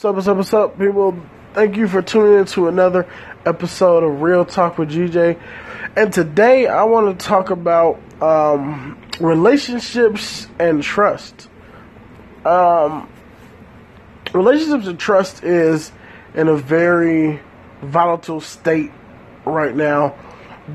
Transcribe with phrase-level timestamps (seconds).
[0.00, 1.20] What's up, what's up, what's up, people?
[1.54, 3.04] Thank you for tuning in to another
[3.44, 5.36] episode of Real Talk with GJ.
[5.96, 11.48] And today I want to talk about um, relationships and trust.
[12.44, 13.10] Um,
[14.32, 15.90] relationships and trust is
[16.32, 17.40] in a very
[17.82, 18.92] volatile state
[19.44, 20.14] right now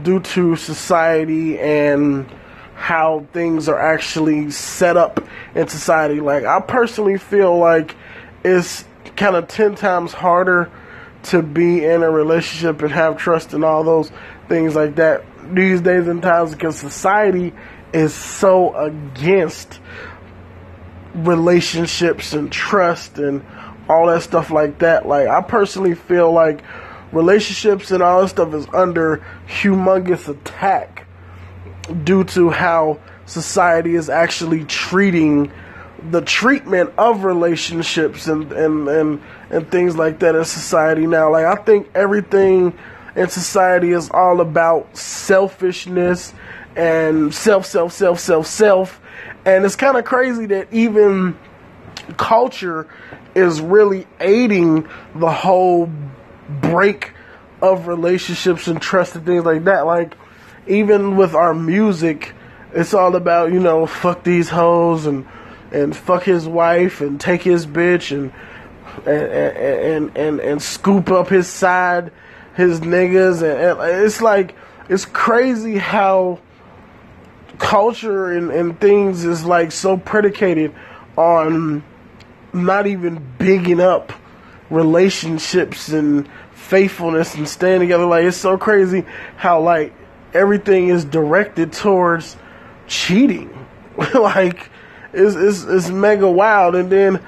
[0.01, 2.29] due to society and
[2.75, 6.19] how things are actually set up in society.
[6.19, 7.95] Like, I personally feel like
[8.43, 8.83] it's
[9.23, 10.69] kind of 10 times harder
[11.23, 14.11] to be in a relationship and have trust and all those
[14.49, 15.23] things like that
[15.55, 17.53] these days and times because society
[17.93, 19.79] is so against
[21.15, 23.45] relationships and trust and
[23.87, 25.07] all that stuff like that.
[25.07, 26.59] Like, I personally feel like
[27.13, 31.07] relationships and all that stuff is under humongous attack
[32.03, 35.49] due to how society is actually treating
[36.11, 41.31] the treatment of relationships and, and, and, and things like that in society now.
[41.31, 42.77] Like, I think everything
[43.15, 46.33] in society is all about selfishness
[46.75, 48.99] and self, self, self, self, self.
[49.45, 51.37] And it's kind of crazy that even
[52.17, 52.87] culture
[53.35, 55.89] is really aiding the whole
[56.61, 57.11] break
[57.61, 59.85] of relationships and trust and things like that.
[59.85, 60.15] Like,
[60.67, 62.33] even with our music,
[62.73, 65.25] it's all about, you know, fuck these hoes and
[65.73, 68.31] and fuck his wife and take his bitch and
[69.07, 72.11] and and and, and scoop up his side,
[72.55, 74.55] his niggas, and, and, it's like
[74.89, 76.39] it's crazy how
[77.57, 80.73] culture and, and things is like so predicated
[81.15, 81.83] on
[82.51, 84.13] not even bigging up
[84.69, 88.05] relationships and faithfulness and staying together.
[88.05, 89.93] Like it's so crazy how like
[90.33, 92.35] everything is directed towards
[92.87, 93.65] cheating.
[94.13, 94.69] like
[95.13, 96.75] it's, it's, it's mega wild.
[96.75, 97.25] And then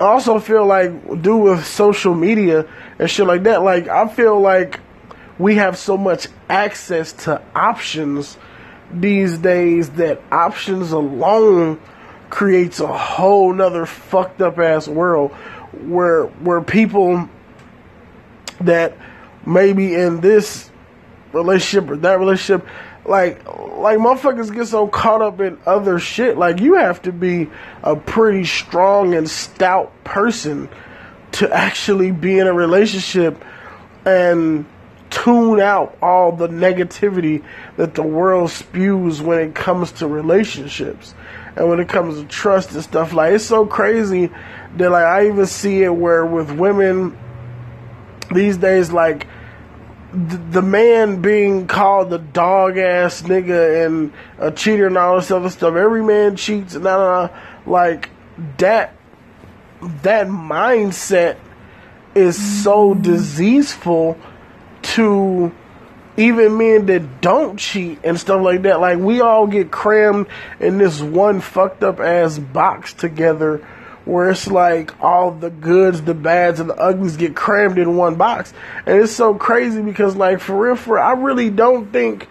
[0.00, 2.66] I also feel like, do with social media
[2.98, 4.80] and shit like that, like, I feel like
[5.38, 8.36] we have so much access to options
[8.92, 11.80] these days that options alone
[12.30, 15.30] creates a whole nother fucked up ass world
[15.72, 17.28] where where people
[18.60, 18.96] that
[19.46, 20.70] maybe in this
[21.32, 22.66] relationship or that relationship
[23.08, 26.36] like like motherfuckers get so caught up in other shit.
[26.36, 27.48] Like you have to be
[27.82, 30.68] a pretty strong and stout person
[31.32, 33.42] to actually be in a relationship
[34.04, 34.66] and
[35.10, 37.42] tune out all the negativity
[37.76, 41.14] that the world spews when it comes to relationships
[41.56, 44.30] and when it comes to trust and stuff like it's so crazy
[44.76, 47.16] that like I even see it where with women
[48.34, 49.26] these days like
[50.12, 55.50] the man being called the dog ass nigga and a cheater and all this other
[55.50, 55.74] stuff.
[55.74, 57.28] Every man cheats and nah,
[57.66, 58.10] like
[58.58, 58.94] that.
[60.02, 61.36] That mindset
[62.14, 63.02] is so mm-hmm.
[63.02, 64.18] diseaseful
[64.82, 65.52] to
[66.16, 68.80] even men that don't cheat and stuff like that.
[68.80, 70.26] Like we all get crammed
[70.58, 73.64] in this one fucked up ass box together
[74.08, 78.14] where it's like all the goods, the bads, and the uglies get crammed in one
[78.14, 78.54] box.
[78.86, 82.26] And it's so crazy because, like, for real, for I really don't think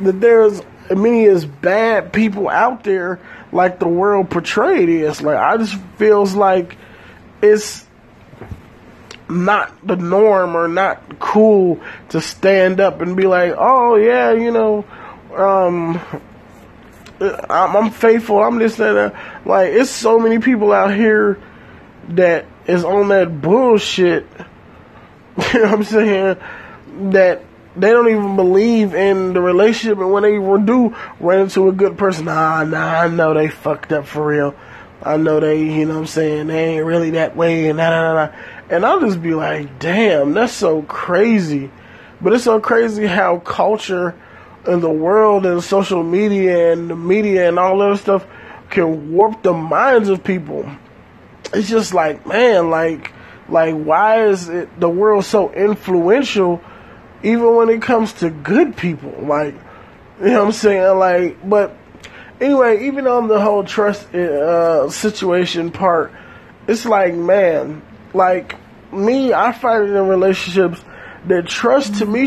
[0.00, 3.18] that there's as many as bad people out there
[3.50, 5.20] like the world portrayed is.
[5.20, 6.76] Like, I just feels like
[7.42, 7.84] it's
[9.28, 14.52] not the norm or not cool to stand up and be like, oh yeah, you
[14.52, 14.84] know,
[15.36, 16.00] um,
[17.20, 18.42] I'm, I'm faithful.
[18.42, 19.46] I'm this and that.
[19.46, 21.38] Like it's so many people out here
[22.10, 24.26] that is on that bullshit.
[25.54, 26.36] You know what I'm saying?
[27.12, 27.42] That
[27.76, 31.96] they don't even believe in the relationship, and when they do run into a good
[31.96, 34.54] person, nah, nah, I know they fucked up for real.
[35.02, 38.32] I know they, you know what I'm saying, they ain't really that way, and nah.
[38.68, 41.70] And I'll just be like, damn, that's so crazy.
[42.20, 44.14] But it's so crazy how culture
[44.66, 48.26] and the world and social media and the media and all that stuff
[48.68, 50.70] can warp the minds of people.
[51.52, 53.12] It's just like, man, like,
[53.48, 56.62] like, why is it the world so influential,
[57.22, 59.12] even when it comes to good people?
[59.22, 59.54] Like,
[60.20, 60.98] you know what I'm saying?
[60.98, 61.76] Like, but
[62.40, 66.12] anyway, even on the whole trust uh, situation part,
[66.68, 67.82] it's like, man,
[68.14, 68.56] like
[68.92, 70.84] me, I find it in relationships
[71.26, 72.26] that trust to me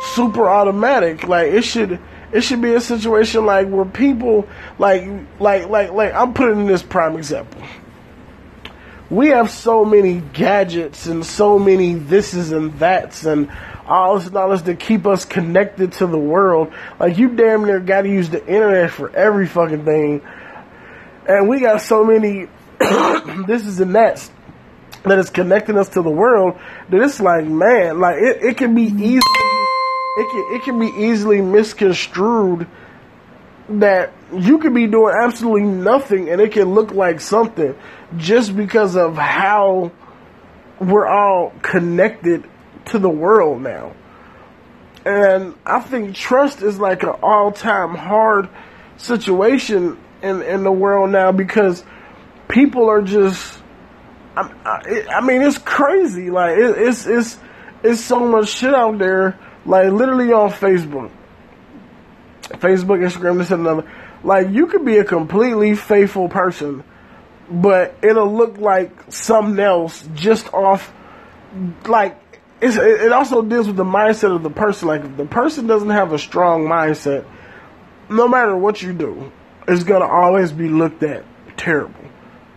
[0.00, 1.26] super automatic.
[1.26, 1.98] Like it should
[2.32, 4.46] it should be a situation like where people
[4.78, 5.04] like
[5.38, 7.62] like like like I'm putting in this prime example.
[9.10, 13.50] We have so many gadgets and so many thises and that's and
[13.86, 16.72] all this knowledge to keep us connected to the world.
[17.00, 20.20] Like you damn near gotta use the internet for every fucking thing.
[21.26, 22.48] And we got so many
[23.46, 24.30] this is and that
[25.04, 26.58] that is connecting us to the world,
[26.90, 29.20] that it's like, man, like it, it can be easily
[30.18, 32.66] it can it can be easily misconstrued
[33.68, 37.74] that you could be doing absolutely nothing and it can look like something
[38.16, 39.92] just because of how
[40.80, 42.48] we're all connected
[42.86, 43.94] to the world now.
[45.04, 48.48] And I think trust is like an all time hard
[48.96, 51.84] situation in, in the world now because
[52.48, 53.60] people are just,
[54.36, 56.30] I, I mean, it's crazy.
[56.30, 57.38] Like, it, it's, it's,
[57.82, 61.10] it's so much shit out there, like literally on Facebook.
[62.42, 63.90] Facebook, Instagram, this and another.
[64.24, 66.82] Like, you could be a completely faithful person,
[67.50, 70.92] but it'll look like something else just off,
[71.86, 72.16] like,
[72.60, 74.88] it also deals with the mindset of the person.
[74.88, 77.24] Like, if the person doesn't have a strong mindset,
[78.08, 79.30] no matter what you do,
[79.68, 81.24] it's gonna always be looked at
[81.56, 81.94] terrible.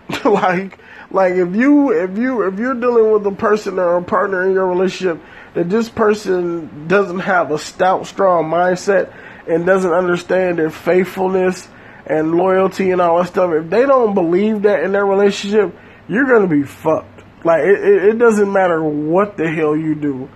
[0.26, 0.80] like,
[1.12, 4.54] like if you if you if you're dealing with a person or a partner in
[4.54, 5.22] your relationship
[5.54, 9.14] that this person doesn't have a stout, strong mindset
[9.48, 11.68] and doesn't understand their faithfulness
[12.06, 15.76] and loyalty and all that stuff, if they don't believe that in their relationship,
[16.08, 17.24] you're gonna be fucked.
[17.44, 20.30] Like it, it, doesn't matter what the hell you do.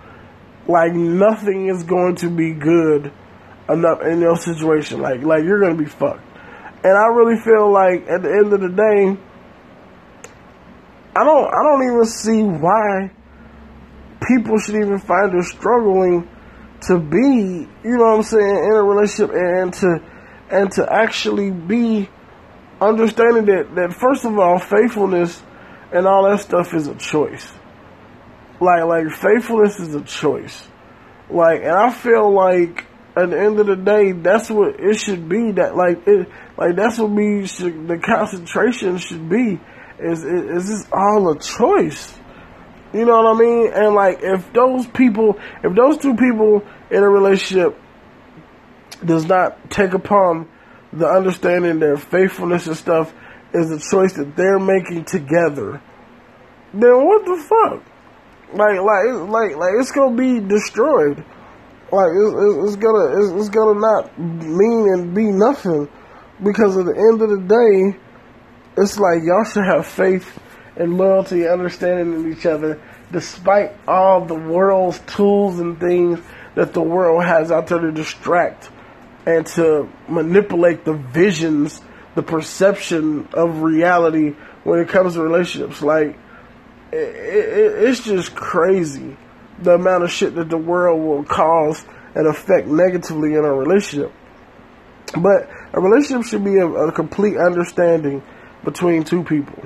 [0.68, 3.12] Like nothing is going to be good
[3.70, 5.02] enough in your situation.
[5.02, 6.24] Like like you're gonna be fucked.
[6.84, 9.18] And I really feel like at the end of the day,
[11.16, 13.12] I don't I don't even see why
[14.27, 16.27] people should even find it struggling
[16.88, 20.00] to be, you know what I'm saying, in a relationship and to
[20.50, 22.07] and to actually be
[22.80, 25.42] understanding that, that first of all, faithfulness
[25.92, 27.51] and all that stuff is a choice.
[28.60, 30.68] Like like faithfulness is a choice.
[31.30, 32.86] Like and I feel like
[33.18, 35.51] at the end of the day, that's what it should be.
[35.54, 37.88] That like it, like that's what we should.
[37.88, 39.60] The concentration should be.
[40.00, 42.15] Is is this all a choice?
[42.95, 43.74] You know what I mean?
[43.74, 47.77] And like, if those people, if those two people in a relationship
[49.03, 50.47] does not take upon
[50.94, 53.13] the understanding their faithfulness and stuff
[53.53, 55.81] is a choice that they're making together,
[56.74, 57.83] then what the fuck?
[58.53, 61.18] Like, like, like, like, it's gonna be destroyed.
[61.92, 62.33] Like it's,
[62.63, 65.89] it's gonna it's, it's gonna not mean and be nothing
[66.42, 68.00] because at the end of the day,
[68.77, 70.39] it's like y'all should have faith
[70.75, 72.81] and loyalty and understanding in each other,
[73.12, 76.19] despite all the world's tools and things
[76.56, 78.69] that the world has out there to distract
[79.25, 81.81] and to manipulate the visions,
[82.16, 85.81] the perception of reality when it comes to relationships.
[85.81, 86.18] Like,
[86.92, 89.18] it, it, it's just crazy
[89.60, 94.12] the amount of shit that the world will cause and affect negatively in a relationship.
[95.18, 98.21] But a relationship should be a, a complete understanding
[98.63, 99.63] between two people.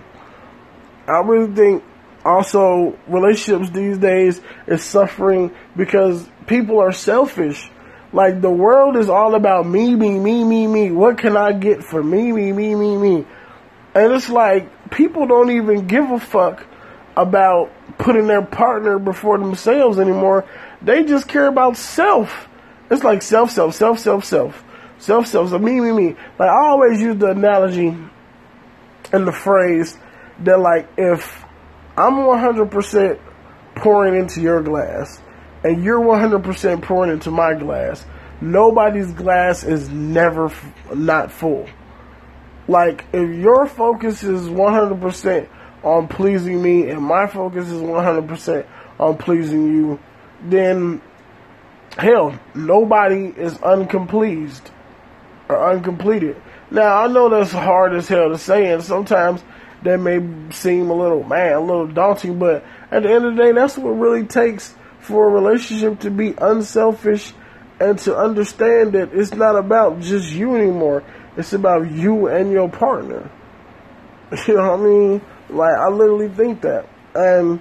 [1.10, 1.84] I really think
[2.24, 7.72] also relationships these days is suffering because people are selfish.
[8.12, 10.92] Like the world is all about me, me, me, me, me.
[10.92, 13.26] What can I get for me, me, me, me, me?
[13.94, 16.66] And it's like people don't even give a fuck
[17.16, 20.46] about putting their partner before themselves anymore.
[20.82, 22.48] They just care about self.
[22.90, 24.64] It's like self, self, self, self, self,
[24.98, 26.16] self, self, so me, me, me.
[26.40, 27.96] Like I always use the analogy
[29.12, 29.98] and the phrase
[30.44, 31.44] that like if
[31.98, 33.20] I'm 100%
[33.76, 35.22] pouring into your glass
[35.64, 38.06] and you're 100% pouring into my glass,
[38.42, 41.68] nobody's glass is never f- not full.
[42.68, 45.50] Like if your focus is 100%
[45.84, 48.66] on pleasing me and my focus is 100%
[49.00, 50.00] on pleasing you,
[50.44, 51.02] then
[51.98, 54.62] hell, nobody is uncompleted
[55.50, 56.42] or uncompleted.
[56.72, 59.44] Now, I know that's hard as hell to say, and sometimes
[59.84, 60.20] that may
[60.52, 63.78] seem a little, man, a little daunting, but at the end of the day, that's
[63.78, 67.34] what really takes for a relationship to be unselfish
[67.80, 71.04] and to understand that it's not about just you anymore.
[71.38, 73.32] It's about you and your partner.
[74.48, 75.22] You know what I mean?
[75.50, 76.88] Like, I literally think that.
[77.16, 77.60] And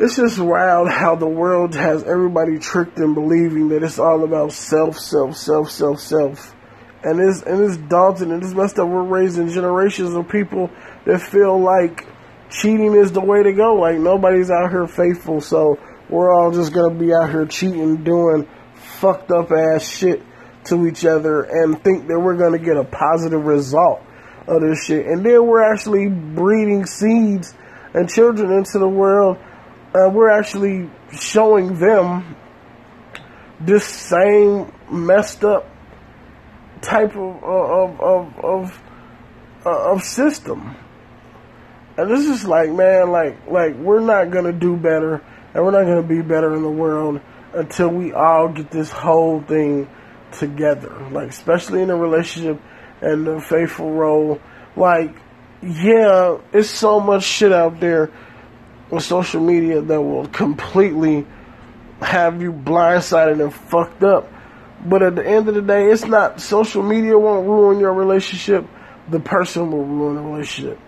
[0.00, 4.52] it's just wild how the world has everybody tricked in believing that it's all about
[4.52, 6.56] self, self, self, self, self.
[7.02, 8.88] And it's, and it's daunting and it's messed up.
[8.88, 10.70] We're raising generations of people
[11.06, 12.06] that feel like
[12.50, 13.74] cheating is the way to go.
[13.74, 15.78] Like, nobody's out here faithful, so
[16.10, 20.22] we're all just gonna be out here cheating, doing fucked up ass shit
[20.64, 24.02] to each other and think that we're gonna get a positive result
[24.46, 25.06] of this shit.
[25.06, 27.54] And then we're actually breeding seeds
[27.94, 29.38] and children into the world.
[29.94, 32.36] Uh, we're actually showing them
[33.60, 35.69] this same messed up
[36.82, 38.82] type of of of of,
[39.66, 40.76] uh, of system.
[41.96, 45.22] And this is like, man, like, like we're not gonna do better,
[45.54, 47.20] and we're not gonna be better in the world
[47.52, 49.88] until we all get this whole thing
[50.32, 51.08] together.
[51.10, 52.60] Like, especially in a relationship
[53.00, 54.40] and the faithful role.
[54.76, 55.14] Like,
[55.62, 58.10] yeah, it's so much shit out there
[58.90, 61.26] on social media that will completely
[62.00, 64.32] have you blindsided and fucked up.
[64.84, 68.66] But at the end of the day, it's not social media won't ruin your relationship.
[69.10, 70.78] The person will ruin the relationship.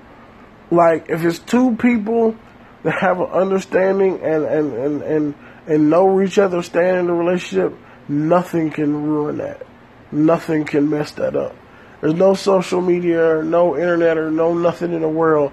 [0.70, 2.36] Like if it's two people
[2.82, 5.34] that have an understanding and and and and,
[5.66, 7.76] and know each other, stand in the relationship,
[8.08, 9.66] nothing can ruin that.
[10.10, 11.54] Nothing can mess that up.
[12.00, 15.52] There's no social media or no internet or no nothing in the world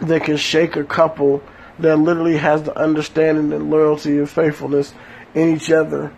[0.00, 1.42] that can shake a couple
[1.78, 4.94] that literally has the understanding and loyalty and faithfulness
[5.34, 6.12] in each other.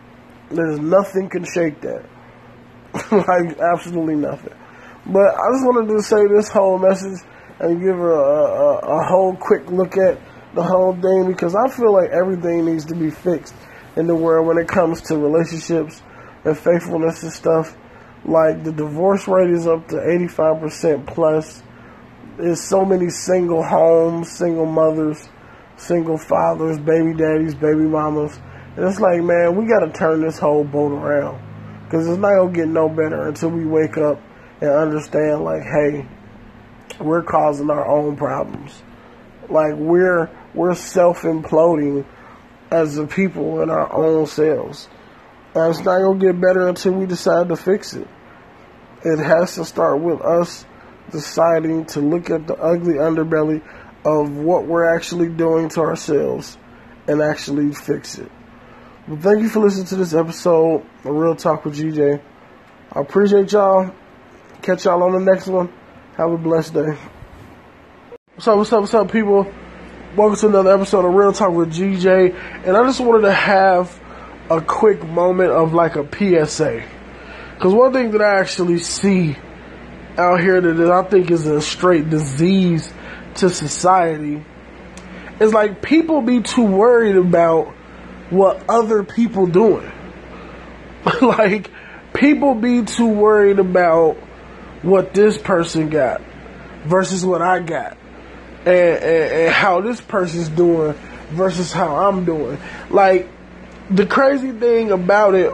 [0.51, 2.05] There's nothing can shake that.
[3.13, 4.55] like absolutely nothing.
[5.07, 7.21] But I just wanted to say this whole message
[7.61, 10.19] and give a, a, a whole quick look at
[10.55, 13.55] the whole thing because I feel like everything needs to be fixed
[13.97, 16.03] in the world when it comes to relationships
[16.45, 17.77] and faithfulness and stuff.
[18.25, 21.63] Like the divorce rate is up to 85% plus.
[22.39, 25.29] There's so many single homes, single mothers
[25.77, 28.39] single fathers, baby daddies, baby mamas.
[28.76, 31.40] And it's like, man, we got to turn this whole boat around.
[31.85, 34.21] Because it's not going to get no better until we wake up
[34.61, 36.07] and understand, like, hey,
[37.00, 38.83] we're causing our own problems.
[39.49, 42.04] Like, we're, we're self imploding
[42.71, 44.88] as a people in our own selves.
[45.54, 48.09] And it's not going to get better until we decide to fix it.
[49.04, 50.64] It has to start with us
[51.11, 53.62] deciding to look at the ugly underbelly
[54.04, 56.59] of what we're actually doing to ourselves
[57.07, 58.31] and actually fix it.
[59.07, 62.23] Well, thank you for listening to this episode of Real Talk with GJ.
[62.91, 63.93] I appreciate y'all.
[64.63, 65.71] Catch y'all on the next one.
[66.17, 66.97] Have a blessed day.
[68.35, 69.47] What's up, what's up, what's up, people?
[70.17, 72.35] Welcome to another episode of Real Talk with GJ.
[72.65, 74.01] And I just wanted to have
[74.49, 76.83] a quick moment of like a PSA.
[77.57, 79.37] Because one thing that I actually see
[80.17, 82.91] out here that I think is a straight disease
[83.35, 84.43] to society
[85.41, 87.75] is like people be too worried about
[88.35, 89.91] what other people doing.
[91.23, 91.71] like
[92.12, 94.17] people be too worried about
[94.83, 96.21] what this person got
[96.85, 97.97] versus what I got.
[98.61, 100.95] And, and, and how this person's doing
[101.31, 102.59] versus how I'm doing.
[102.91, 103.29] Like
[103.91, 105.53] the crazy thing about it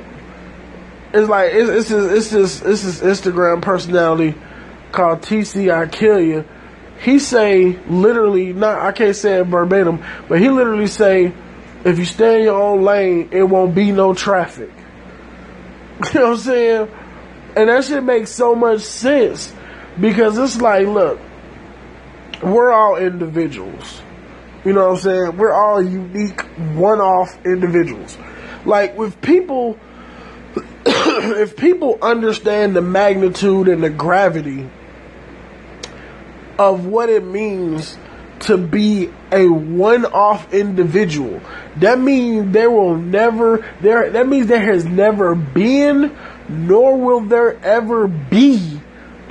[1.12, 4.38] is like it's it's just, it's just it's this Instagram personality
[4.92, 6.44] called TC I Kill You
[7.02, 11.32] he say literally not I can't say it verbatim, but he literally say
[11.84, 14.70] if you stay in your own lane, it won't be no traffic.
[16.14, 16.88] You know what I'm saying?
[17.56, 19.52] And that shit makes so much sense
[20.00, 21.20] because it's like, look,
[22.42, 24.00] we're all individuals.
[24.64, 25.36] You know what I'm saying?
[25.36, 26.40] We're all unique,
[26.74, 28.16] one-off individuals.
[28.64, 29.78] Like with people,
[30.86, 34.68] if people understand the magnitude and the gravity
[36.58, 37.96] of what it means
[38.40, 41.40] to be a one-off individual.
[41.76, 46.16] That means there will never there that means there has never been
[46.48, 48.80] nor will there ever be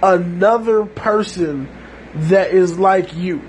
[0.01, 1.67] another person
[2.13, 3.41] that is like you.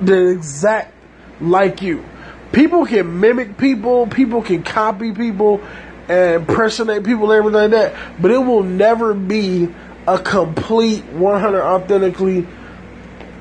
[0.00, 0.94] The exact
[1.40, 2.04] like you.
[2.52, 5.62] People can mimic people, people can copy people
[6.08, 9.68] and impersonate people and everything like that, but it will never be
[10.06, 12.46] a complete 100 authentically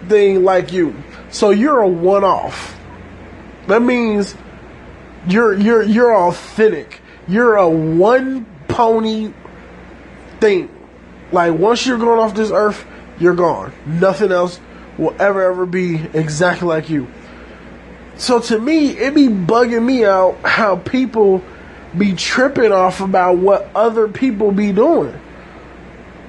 [0.08, 0.96] thing like you.
[1.32, 2.78] So you're a one off.
[3.68, 4.36] That means
[5.28, 7.00] you're you're you're authentic.
[7.28, 9.34] You're a one pony
[10.40, 10.70] thing.
[11.32, 12.86] Like once you're gone off this earth,
[13.20, 13.72] you're gone.
[13.86, 14.60] Nothing else
[14.98, 17.08] will ever ever be exactly like you.
[18.18, 21.42] So to me, it be bugging me out how people
[21.98, 25.18] be tripping off about what other people be doing.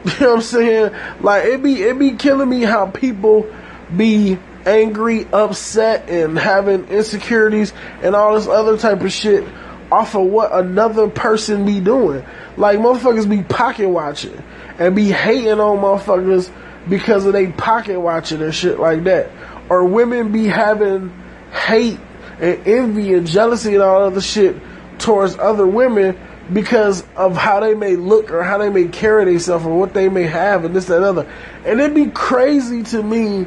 [0.04, 0.94] You know what I'm saying?
[1.20, 3.48] Like it be it be killing me how people
[3.96, 9.44] be angry, upset, and having insecurities and all this other type of shit
[9.90, 12.24] off of what another person be doing.
[12.56, 14.42] Like motherfuckers be pocket watching
[14.78, 16.50] and be hating on motherfuckers
[16.88, 19.30] because of they pocket watching and shit like that.
[19.68, 21.12] Or women be having
[21.52, 22.00] hate
[22.40, 24.56] and envy and jealousy and all other shit
[24.98, 26.18] towards other women
[26.52, 30.08] because of how they may look or how they may carry themselves or what they
[30.08, 31.30] may have and this and other.
[31.64, 33.46] And it'd be crazy to me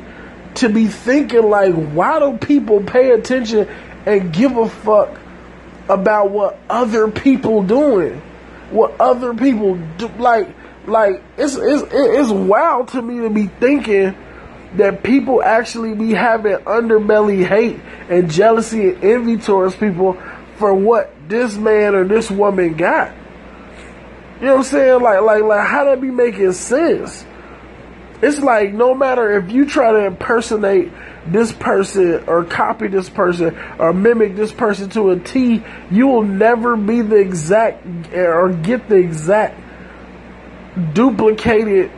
[0.56, 3.68] to be thinking like, why do people pay attention
[4.06, 5.20] and give a fuck
[5.90, 8.22] about what other people doing?
[8.72, 10.08] What other people do?
[10.18, 10.50] Like,
[10.88, 14.16] like it's it's it's wild to me to be thinking
[14.78, 20.22] that people actually be having underbelly hate and jealousy and envy towards people
[20.58, 23.14] for what this man or this woman got.
[24.40, 25.02] You know what I'm saying?
[25.02, 27.26] Like, like, like, how that be making sense?
[28.22, 30.92] It's like no matter if you try to impersonate
[31.28, 36.24] this person or copy this person or mimic this person to a T, you will
[36.24, 39.60] never be the exact or get the exact
[40.94, 41.92] duplicated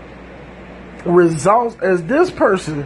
[1.06, 2.86] results as this person.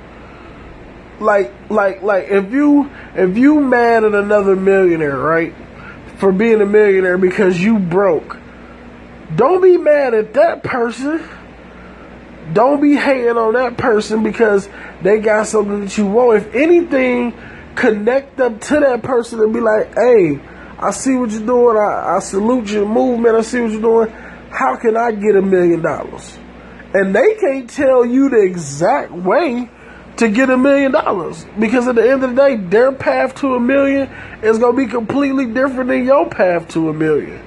[1.19, 5.53] Like, like, like if you if you mad at another millionaire, right,
[6.17, 8.37] for being a millionaire because you broke,
[9.35, 11.23] don't be mad at that person.
[12.53, 14.67] Don't be hating on that person because
[15.01, 16.37] they got something that you want.
[16.37, 17.33] If anything,
[17.75, 20.39] connect up to that person and be like, hey,
[20.77, 21.77] I see what you're doing.
[21.77, 23.35] I, I salute your movement.
[23.35, 24.09] I see what you're doing.
[24.49, 26.37] How can I get a million dollars?
[26.93, 29.69] And they can't tell you the exact way
[30.17, 33.55] to get a million dollars because at the end of the day, their path to
[33.55, 34.09] a million
[34.43, 37.41] is going to be completely different than your path to a million.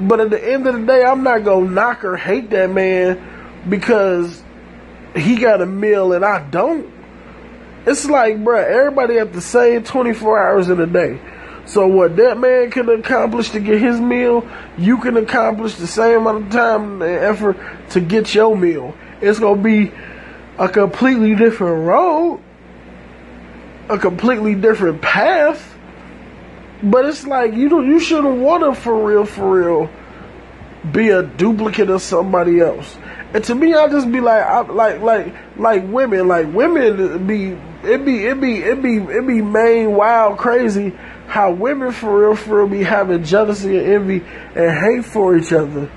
[0.00, 2.70] But at the end of the day, I'm not going to knock or hate that
[2.70, 3.35] man
[3.68, 4.42] because
[5.14, 6.92] he got a meal and I don't.
[7.86, 11.20] It's like, bruh, everybody have the same 24 hours in a day.
[11.66, 16.20] So what that man can accomplish to get his meal, you can accomplish the same
[16.20, 17.56] amount of time and effort
[17.90, 18.94] to get your meal.
[19.20, 19.92] It's gonna be
[20.58, 22.40] a completely different road,
[23.88, 25.74] a completely different path.
[26.82, 29.90] But it's like you don't, you shouldn't want to for real, for real,
[30.92, 32.96] be a duplicate of somebody else.
[33.34, 37.56] And to me, I just be like, I, like, like, like women, like women be,
[37.82, 42.36] it be, it be, it be, it be main wild crazy how women for real,
[42.36, 45.90] for real be having jealousy and envy and hate for each other.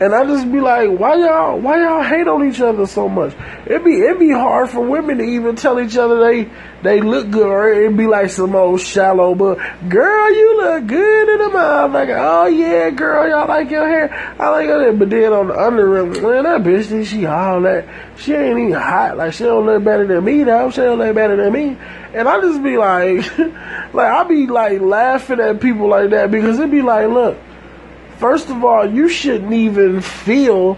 [0.00, 3.34] And I just be like, why y'all, why y'all hate on each other so much?
[3.66, 6.48] It be, it be hard for women to even tell each other they,
[6.82, 11.28] they look good, or it be like some old shallow, but girl, you look good
[11.28, 11.92] in the mouth.
[11.92, 14.36] Like, oh yeah, girl, y'all like your hair.
[14.38, 14.92] I like your hair.
[14.92, 17.88] But then on the under man, that bitch, she all that.
[18.18, 19.16] She ain't even hot.
[19.16, 20.70] Like, she don't look better than me, though.
[20.70, 21.76] She don't look better than me.
[22.14, 23.36] And I just be like,
[23.92, 27.36] like, I be like laughing at people like that because it be like, look,
[28.18, 30.76] First of all, you shouldn't even feel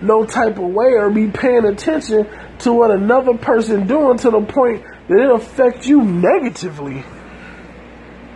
[0.00, 2.26] no type of way or be paying attention
[2.60, 7.04] to what another person doing to the point that it affects you negatively.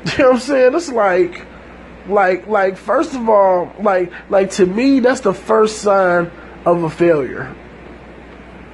[0.05, 0.75] You know what I'm saying?
[0.75, 1.47] It's like
[2.09, 6.29] like like first of all, like like to me that's the first sign
[6.67, 7.55] of a failure.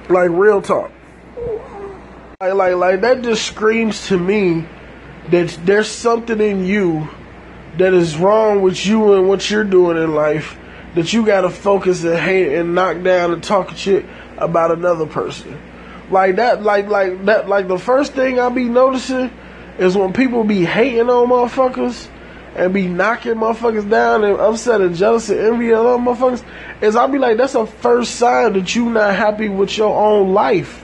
[0.09, 0.91] Like real talk.
[2.41, 4.65] Like like like that just screams to me
[5.29, 7.07] that there's something in you
[7.79, 10.57] that is wrong with you and what you're doing in life
[10.95, 14.05] that you gotta focus and hate and knock down and talk shit
[14.37, 15.59] about another person.
[16.09, 19.31] Like that, like like that, like the first thing I be noticing
[19.77, 22.09] is when people be hating on motherfuckers
[22.55, 26.43] and be knocking motherfuckers down and upset and jealous and envy of other motherfuckers.
[26.81, 30.33] Is I be like, that's a first sign that you not happy with your own
[30.33, 30.83] life.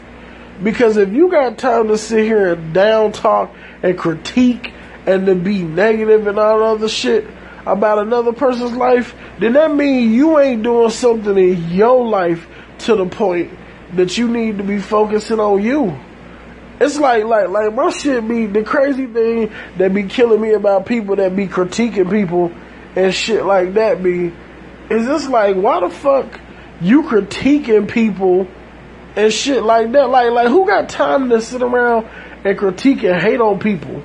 [0.64, 3.54] Because if you got time to sit here and down talk
[3.84, 4.72] and critique
[5.06, 7.28] and to be negative and all other shit
[7.66, 12.48] about another person's life, then that means you ain't doing something in your life
[12.80, 13.52] to the point
[13.94, 15.98] that you need to be focusing on you.
[16.80, 20.86] It's like like like my shit be the crazy thing that be killing me about
[20.86, 22.52] people that be critiquing people
[22.96, 24.34] and shit like that be
[24.90, 26.40] is just like why the fuck
[26.82, 28.46] you critiquing people
[29.16, 32.06] and shit like that like like who got time to sit around
[32.44, 34.04] and critique and hate on people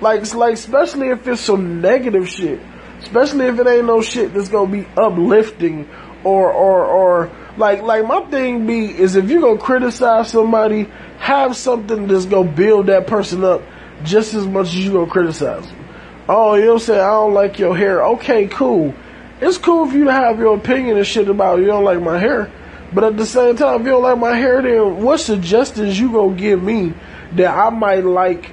[0.00, 2.60] like, like, especially if it's some negative shit.
[3.00, 5.88] Especially if it ain't no shit that's gonna be uplifting
[6.24, 11.56] or, or, or, like, like my thing be is if you gonna criticize somebody, have
[11.56, 13.62] something that's gonna build that person up
[14.04, 15.84] just as much as you gonna criticize them.
[16.28, 18.04] Oh, you know say I don't like your hair.
[18.04, 18.92] Okay, cool.
[19.40, 22.50] It's cool for you have your opinion and shit about you don't like my hair.
[22.92, 26.12] But at the same time, if you don't like my hair, then what suggestions you
[26.12, 26.94] gonna give me
[27.34, 28.50] that I might like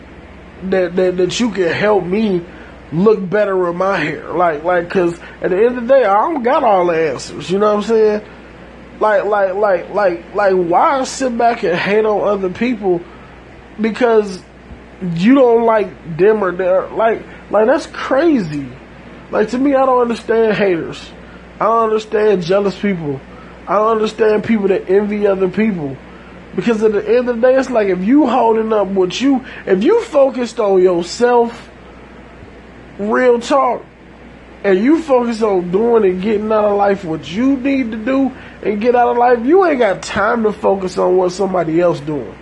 [0.72, 2.44] that, that that you can help me
[2.92, 4.34] look better with my hair.
[4.34, 7.50] Like like cause at the end of the day I don't got all the answers.
[7.50, 8.28] You know what I'm saying?
[9.00, 13.02] Like like like like like why sit back and hate on other people
[13.80, 14.42] because
[15.16, 18.68] you don't like them or their like like that's crazy.
[19.32, 21.12] Like to me I don't understand haters.
[21.60, 23.20] I don't understand jealous people.
[23.68, 25.98] I don't understand people that envy other people.
[26.56, 29.44] Because at the end of the day, it's like if you holding up what you,
[29.66, 31.70] if you focused on yourself,
[33.00, 33.84] real talk,
[34.64, 38.32] and you focus on doing and getting out of life what you need to do
[38.62, 42.00] and get out of life, you ain't got time to focus on what somebody else
[42.00, 42.34] doing.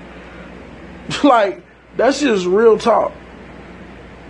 [1.24, 1.64] like,
[1.98, 3.12] that's just real talk.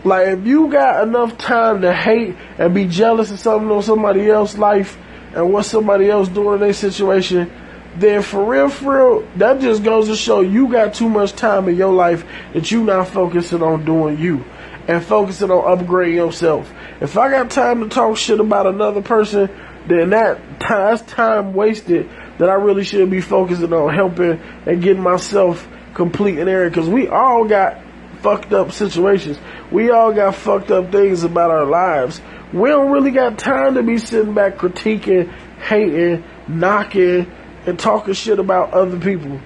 [0.03, 4.29] Like, if you got enough time to hate and be jealous of something on somebody
[4.29, 4.97] else's life
[5.35, 7.51] and what somebody else doing in their situation,
[7.95, 11.67] then for real, for real, that just goes to show you got too much time
[11.67, 14.45] in your life that you not focusing on doing you
[14.87, 16.71] and focusing on upgrading yourself.
[17.01, 19.49] If I got time to talk shit about another person,
[19.87, 25.03] then that that's time wasted that I really should be focusing on helping and getting
[25.03, 26.71] myself complete in area.
[26.71, 27.81] Cause we all got
[28.21, 29.37] fucked up situations.
[29.71, 32.21] We all got fucked up things about our lives.
[32.53, 37.31] We don't really got time to be sitting back critiquing, hating, knocking,
[37.65, 39.39] and talking shit about other people.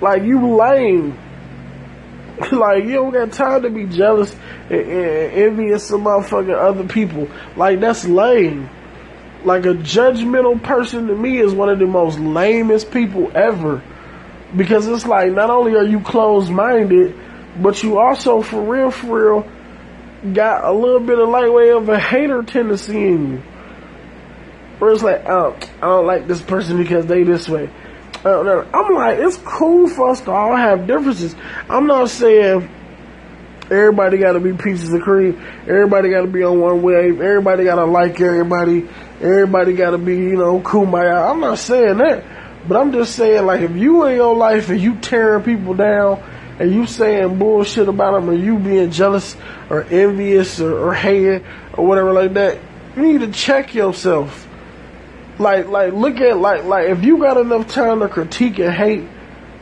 [0.00, 1.18] Like you lame.
[2.52, 4.34] like you don't got time to be jealous
[4.70, 7.28] and, and envious of motherfucking other people.
[7.56, 8.68] Like that's lame.
[9.44, 13.82] Like a judgmental person to me is one of the most lamest people ever.
[14.56, 17.18] Because it's like not only are you closed minded,
[17.60, 19.48] but you also for real for real
[20.32, 23.42] got a little bit of lightweight of a hater tendency in you.
[24.78, 27.70] Where it's like, oh, I don't like this person because they this way.
[28.24, 31.34] Uh, I'm like, it's cool for us to all have differences.
[31.68, 32.68] I'm not saying
[33.64, 35.40] everybody got to be pieces of cream.
[35.62, 37.20] Everybody got to be on one wave.
[37.20, 38.88] Everybody got to like everybody.
[39.20, 41.30] Everybody got to be, you know, kumbaya.
[41.30, 42.24] I'm not saying that.
[42.68, 46.22] But I'm just saying, like, if you in your life and you tearing people down
[46.60, 49.36] and you saying bullshit about them or you being jealous
[49.68, 52.58] or envious or, or hating or whatever like that,
[52.96, 54.46] you need to check yourself.
[55.38, 59.04] Like, like, look at, like, like, if you got enough time to critique and hate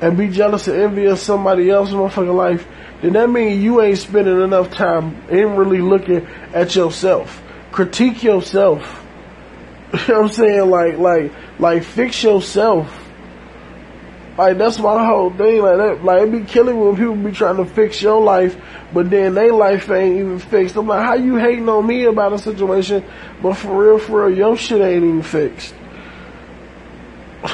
[0.00, 2.66] and be jealous and envious somebody else's motherfucking life,
[3.02, 7.42] then that means you ain't spending enough time in really looking at yourself.
[7.72, 8.98] Critique yourself.
[9.92, 10.70] You know what I'm saying?
[10.70, 12.99] Like, like, like, fix yourself.
[14.40, 15.60] Like, that's my whole thing.
[15.60, 18.56] Like, that, like, it be killing when people be trying to fix your life,
[18.90, 20.76] but then their life ain't even fixed.
[20.76, 23.04] I'm like, how you hating on me about a situation,
[23.42, 25.74] but for real, for real, your shit ain't even fixed.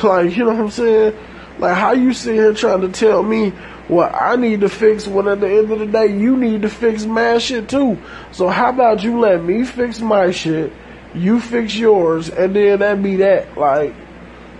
[0.04, 1.18] Like, you know what I'm saying?
[1.58, 3.50] Like, how you sit here trying to tell me
[3.88, 6.68] what I need to fix when at the end of the day, you need to
[6.68, 7.98] fix my shit too.
[8.30, 10.72] So how about you let me fix my shit,
[11.14, 13.58] you fix yours, and then that be that.
[13.58, 13.92] Like,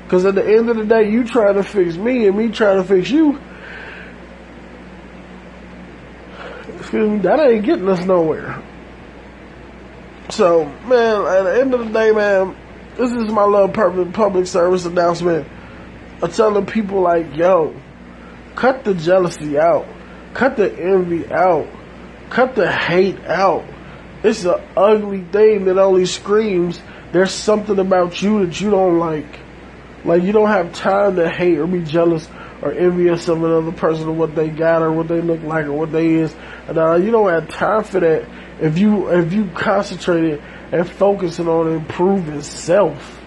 [0.08, 2.82] cause at the end of the day, you trying to fix me and me trying
[2.82, 3.38] to fix you.
[6.78, 8.62] Excuse me, that ain't getting us nowhere.
[10.30, 12.56] So, man, at the end of the day, man,
[12.96, 15.46] this is my little public public service announcement.
[16.22, 17.74] I'm telling people like, yo,
[18.54, 19.86] cut the jealousy out,
[20.34, 21.68] cut the envy out,
[22.30, 23.64] cut the hate out.
[24.22, 26.80] It's an ugly thing that only screams
[27.12, 29.40] there's something about you that you don't like.
[30.06, 32.28] Like you don't have time to hate or be jealous
[32.62, 35.72] or envious of another person or what they got or what they look like or
[35.72, 36.34] what they is.
[36.68, 38.28] And uh, you don't have time for that
[38.60, 40.42] if you if you concentrated
[40.72, 43.20] and focusing on improving self.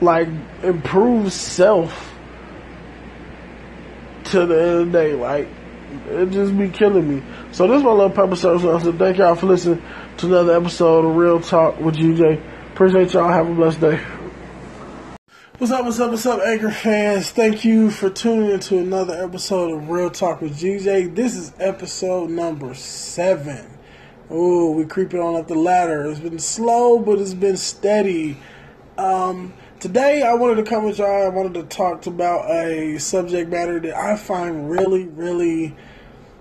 [0.00, 0.28] Like
[0.64, 2.12] improve self
[4.24, 5.12] to the end of the day.
[5.14, 5.48] Like
[6.08, 7.22] it just be killing me.
[7.52, 8.82] So this is my little pepper service.
[8.82, 9.80] So thank y'all for listening
[10.18, 12.72] to another episode of Real Talk with GJ.
[12.72, 13.28] Appreciate y'all.
[13.28, 14.00] Have a blessed day.
[15.62, 17.30] What's up, what's up, what's up, Anchor fans?
[17.30, 21.14] Thank you for tuning into another episode of Real Talk with GJ.
[21.14, 23.78] This is episode number seven.
[24.28, 26.10] Oh, we're creeping on up the ladder.
[26.10, 28.38] It's been slow, but it's been steady.
[28.98, 31.26] Um, today, I wanted to come with y'all.
[31.26, 35.76] I wanted to talk about a subject matter that I find really, really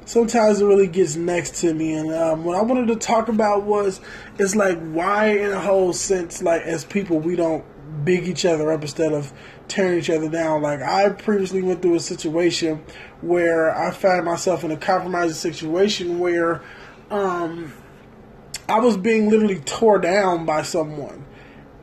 [0.05, 1.93] sometimes it really gets next to me.
[1.93, 4.01] And um, what I wanted to talk about was,
[4.39, 7.63] it's like why, in a whole sense, like as people, we don't
[8.03, 9.33] big each other up instead of
[9.67, 10.61] tearing each other down.
[10.61, 12.83] Like I previously went through a situation
[13.21, 16.61] where I found myself in a compromising situation where
[17.09, 17.73] um,
[18.67, 21.25] I was being literally tore down by someone.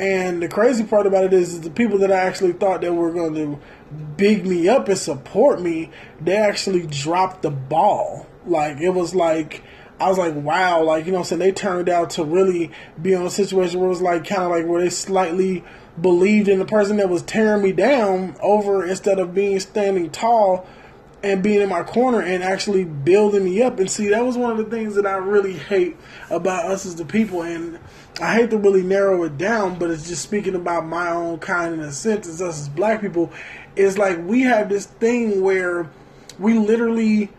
[0.00, 2.94] And the crazy part about it is, is the people that I actually thought that
[2.94, 3.60] were going to
[4.16, 5.90] big me up and support me,
[6.20, 8.26] they actually dropped the ball.
[8.46, 9.62] Like it was like
[10.00, 13.12] I was like, wow, like you know, I'm saying they turned out to really be
[13.12, 15.64] in a situation where it was like kind of like where they slightly
[16.00, 20.66] believed in the person that was tearing me down over instead of being standing tall
[21.22, 23.78] and being in my corner and actually building me up.
[23.78, 25.96] And see, that was one of the things that I really hate
[26.30, 27.42] about us as the people.
[27.42, 27.78] And
[28.20, 31.74] I hate to really narrow it down, but it's just speaking about my own kind
[31.74, 33.32] in a sense, as us as black people,
[33.74, 35.90] is like we have this thing where
[36.38, 37.30] we literally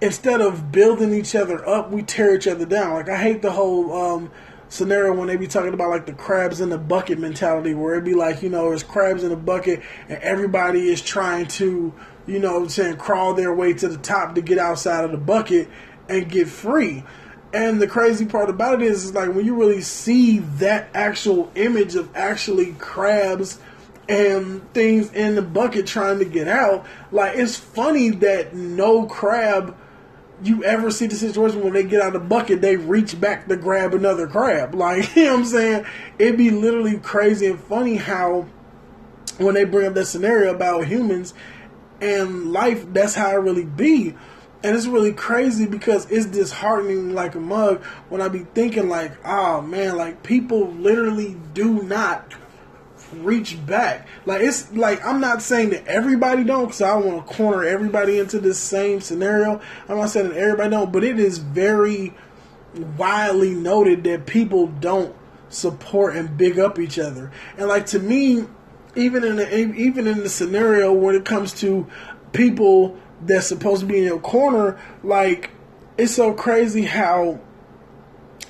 [0.00, 2.94] instead of building each other up, we tear each other down.
[2.94, 4.30] Like I hate the whole um,
[4.68, 8.04] scenario when they be talking about like the crabs in the bucket mentality, where it
[8.04, 11.92] be like you know there's crabs in a bucket and everybody is trying to
[12.26, 15.68] you know saying crawl their way to the top to get outside of the bucket
[16.08, 17.04] and get free.
[17.52, 21.50] And the crazy part about it is, is like when you really see that actual
[21.54, 23.58] image of actually crabs
[24.08, 29.76] and things in the bucket trying to get out, like it's funny that no crab
[30.42, 33.48] you ever see the situation when they get out of the bucket, they reach back
[33.48, 34.74] to grab another crab.
[34.86, 35.86] Like, you know what I'm saying?
[36.18, 38.46] It'd be literally crazy and funny how
[39.38, 41.34] when they bring up that scenario about humans
[42.00, 44.14] and life, that's how it really be.
[44.62, 49.12] And it's really crazy because it's disheartening like a mug when I be thinking like,
[49.24, 52.34] oh man, like people literally do not
[53.12, 54.06] reach back.
[54.24, 57.64] Like it's like I'm not saying that everybody don't, because I don't want to corner
[57.64, 59.60] everybody into this same scenario.
[59.88, 62.14] I'm not saying that everybody don't, but it is very
[62.96, 65.14] widely noted that people don't
[65.48, 67.30] support and big up each other.
[67.56, 68.44] And like to me,
[68.94, 71.86] even in the even in the scenario when it comes to
[72.32, 75.50] people that's supposed to be in your corner, like
[75.96, 77.40] it's so crazy how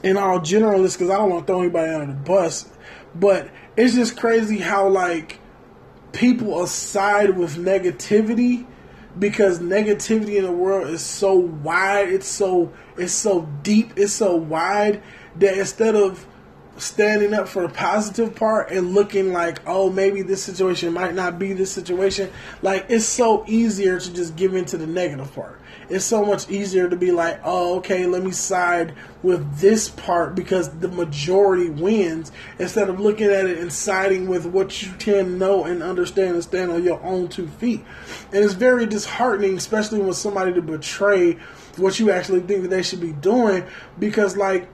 [0.02, 2.68] in all generalists, because I don't want to throw anybody under the bus,
[3.14, 5.38] but it's just crazy how like
[6.12, 8.66] people aside with negativity
[9.18, 14.36] because negativity in the world is so wide, it's so it's so deep, it's so
[14.36, 15.02] wide
[15.36, 16.26] that instead of
[16.78, 21.38] standing up for the positive part and looking like, oh, maybe this situation might not
[21.38, 26.04] be this situation, like it's so easier to just give into the negative part it's
[26.04, 30.70] so much easier to be like, oh, okay, let me side with this part because
[30.78, 35.64] the majority wins instead of looking at it and siding with what you can know
[35.64, 37.84] and understand and stand on your own two feet.
[38.32, 41.34] And it's very disheartening, especially when somebody to betray
[41.76, 43.64] what you actually think that they should be doing
[43.98, 44.68] because, like,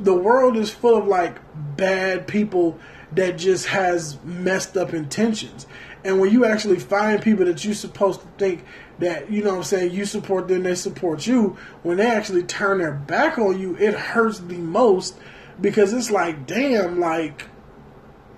[0.00, 1.38] the world is full of like
[1.76, 2.78] bad people
[3.12, 5.66] that just has messed up intentions.
[6.04, 8.64] And when you actually find people that you're supposed to think
[9.02, 12.78] that, you know I'm saying, you support them, they support you, when they actually turn
[12.78, 15.16] their back on you, it hurts the most
[15.60, 17.48] because it's like, damn, like,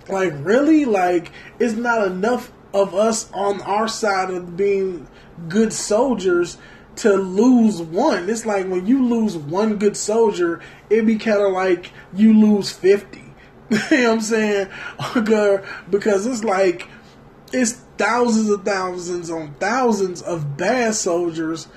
[0.08, 0.84] like really?
[0.84, 5.06] Like, it's not enough of us on our side of being
[5.48, 6.58] good soldiers
[6.96, 8.28] to lose one.
[8.28, 12.70] It's like when you lose one good soldier, it'd be kind of like you lose
[12.70, 13.18] 50.
[13.70, 14.68] you know what I'm saying?
[15.90, 16.88] because it's like,
[17.52, 21.68] it's thousands of thousands on thousands of bad soldiers.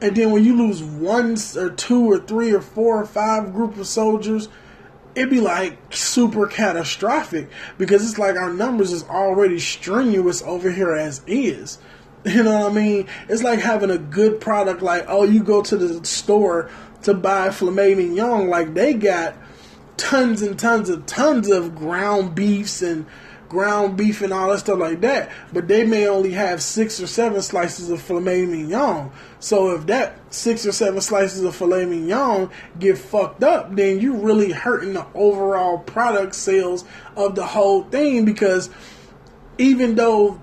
[0.00, 3.76] And then when you lose one or two or three or four or five group
[3.76, 4.48] of soldiers,
[5.14, 10.94] it'd be like super catastrophic because it's like our numbers is already strenuous over here
[10.94, 11.78] as is.
[12.24, 13.08] You know what I mean?
[13.28, 14.82] It's like having a good product.
[14.82, 16.68] Like, oh, you go to the store
[17.02, 18.48] to buy filet mignon.
[18.48, 19.36] Like they got
[19.96, 23.06] tons and tons of tons of ground beefs and
[23.48, 27.06] ground beef and all that stuff like that, but they may only have six or
[27.06, 29.10] seven slices of filet mignon.
[29.40, 34.14] So if that six or seven slices of filet mignon get fucked up, then you
[34.14, 36.84] really hurting the overall product sales
[37.16, 38.70] of the whole thing because
[39.56, 40.40] even though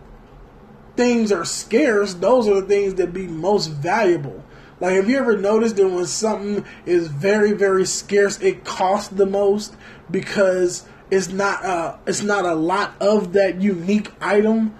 [0.95, 4.43] things are scarce, those are the things that be most valuable.
[4.79, 9.25] Like, have you ever noticed that when something is very, very scarce, it costs the
[9.25, 9.75] most
[10.11, 14.77] because it's not uh it's not a lot of that unique item.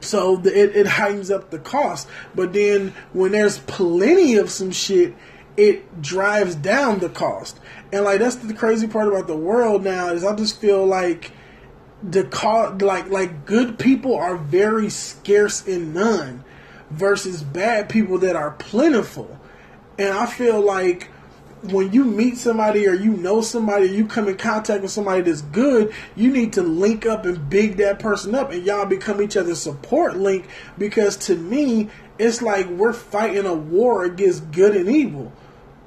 [0.00, 2.08] So the, it, it heightens up the cost.
[2.34, 5.14] But then when there's plenty of some shit
[5.56, 7.58] it drives down the cost.
[7.92, 11.32] And like that's the crazy part about the world now is i just feel like
[12.02, 16.44] the cost like like good people are very scarce and none
[16.90, 19.38] versus bad people that are plentiful.
[19.98, 21.10] And i feel like
[21.62, 25.22] when you meet somebody or you know somebody, or you come in contact with somebody
[25.22, 29.20] that's good, you need to link up and big that person up, and y'all become
[29.20, 30.46] each other's support link.
[30.76, 35.32] Because to me, it's like we're fighting a war against good and evil.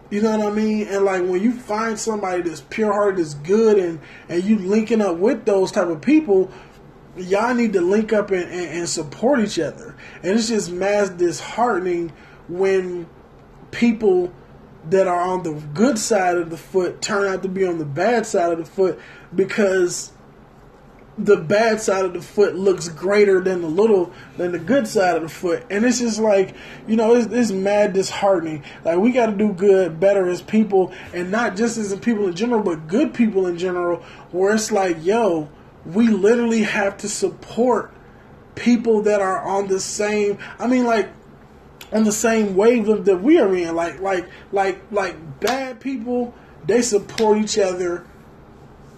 [0.09, 0.87] You know what I mean?
[0.87, 5.01] And like when you find somebody that's pure hearted, that's good, and and you linking
[5.01, 6.51] up with those type of people,
[7.15, 9.95] y'all need to link up and, and, and support each other.
[10.21, 12.11] And it's just mass disheartening
[12.49, 13.07] when
[13.71, 14.33] people
[14.89, 17.85] that are on the good side of the foot turn out to be on the
[17.85, 18.99] bad side of the foot
[19.33, 20.11] because
[21.17, 25.15] the bad side of the foot looks greater than the little than the good side
[25.15, 25.63] of the foot.
[25.69, 26.55] And it's just like
[26.87, 28.63] you know it's, it's mad disheartening.
[28.83, 32.35] Like we got to do good better as people and not just as people in
[32.35, 33.97] general but good people in general
[34.31, 35.49] where it's like yo
[35.85, 37.91] we literally have to support
[38.55, 41.09] people that are on the same i mean like
[41.91, 43.75] on the same wavelength that we are in.
[43.75, 46.33] Like like like like bad people,
[46.65, 48.05] they support each other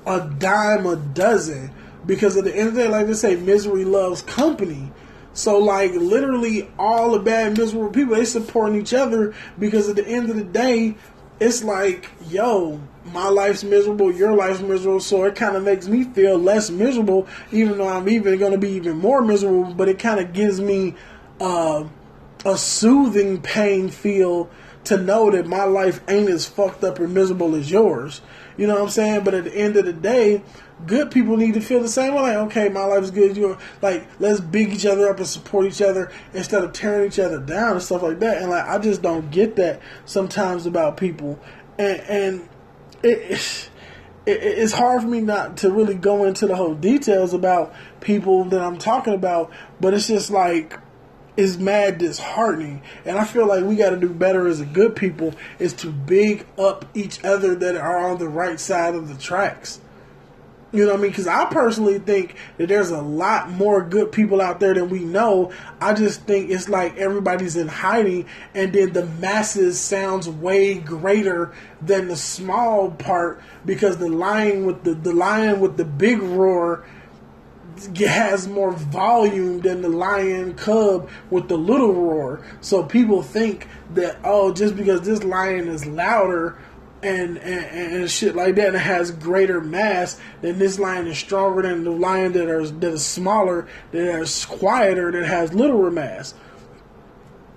[0.06, 1.72] a dime a dozen.
[2.06, 4.92] Because at the end of the day, like they say, misery loves company.
[5.34, 10.08] So like literally all the bad miserable people they supporting each other because at the
[10.08, 10.96] end of the day,
[11.40, 16.04] it's like, yo, my life's miserable, your life's miserable, so it kind of makes me
[16.04, 19.74] feel less miserable, even though I'm even going to be even more miserable.
[19.74, 20.96] But it kind of gives me
[21.42, 21.86] uh,
[22.46, 24.50] a soothing pain feel
[24.86, 28.22] to know that my life ain't as fucked up or miserable as yours.
[28.58, 29.24] You know what I'm saying?
[29.24, 30.44] But at the end of the day,
[30.86, 32.22] good people need to feel the same way.
[32.22, 33.38] Like, okay, my life is good.
[33.38, 37.20] You're like, let's big each other up and support each other instead of tearing each
[37.20, 38.42] other down and stuff like that.
[38.42, 41.40] And like, I just don't get that sometimes about people.
[41.78, 42.50] And and
[43.02, 43.70] it,
[44.26, 48.44] it, it's hard for me not to really go into the whole details about people
[48.46, 49.52] that I'm talking about.
[49.80, 50.78] But it's just like
[51.36, 52.82] is mad disheartening.
[53.06, 55.92] And I feel like we got to do better as a good people is to
[55.92, 59.80] big up each other that are on the right side of the tracks.
[60.74, 61.12] You know what I mean?
[61.12, 65.04] Because I personally think that there's a lot more good people out there than we
[65.04, 65.52] know.
[65.80, 71.54] I just think it's like everybody's in hiding, and then the masses sounds way greater
[71.80, 76.84] than the small part because the lion with the the lion with the big roar
[77.98, 82.46] has more volume than the lion cub with the little roar.
[82.62, 86.58] So people think that oh, just because this lion is louder
[87.02, 91.62] and, and, and shit like that, and has greater mass, then this lion is stronger
[91.62, 96.34] than the lion that are that is smaller, that is quieter, that has littler mass.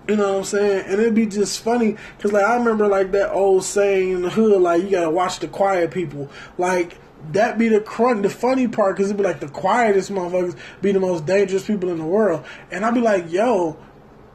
[0.09, 0.85] You know what I'm saying?
[0.87, 4.31] And it'd be just funny because like I remember like that old saying in the
[4.31, 6.98] hood, like you gotta watch the quiet people, like
[7.33, 10.93] that be the crunk, the funny part, because it'd be like the quietest motherfuckers be
[10.93, 12.45] the most dangerous people in the world.
[12.71, 13.79] And I'd be like, yo,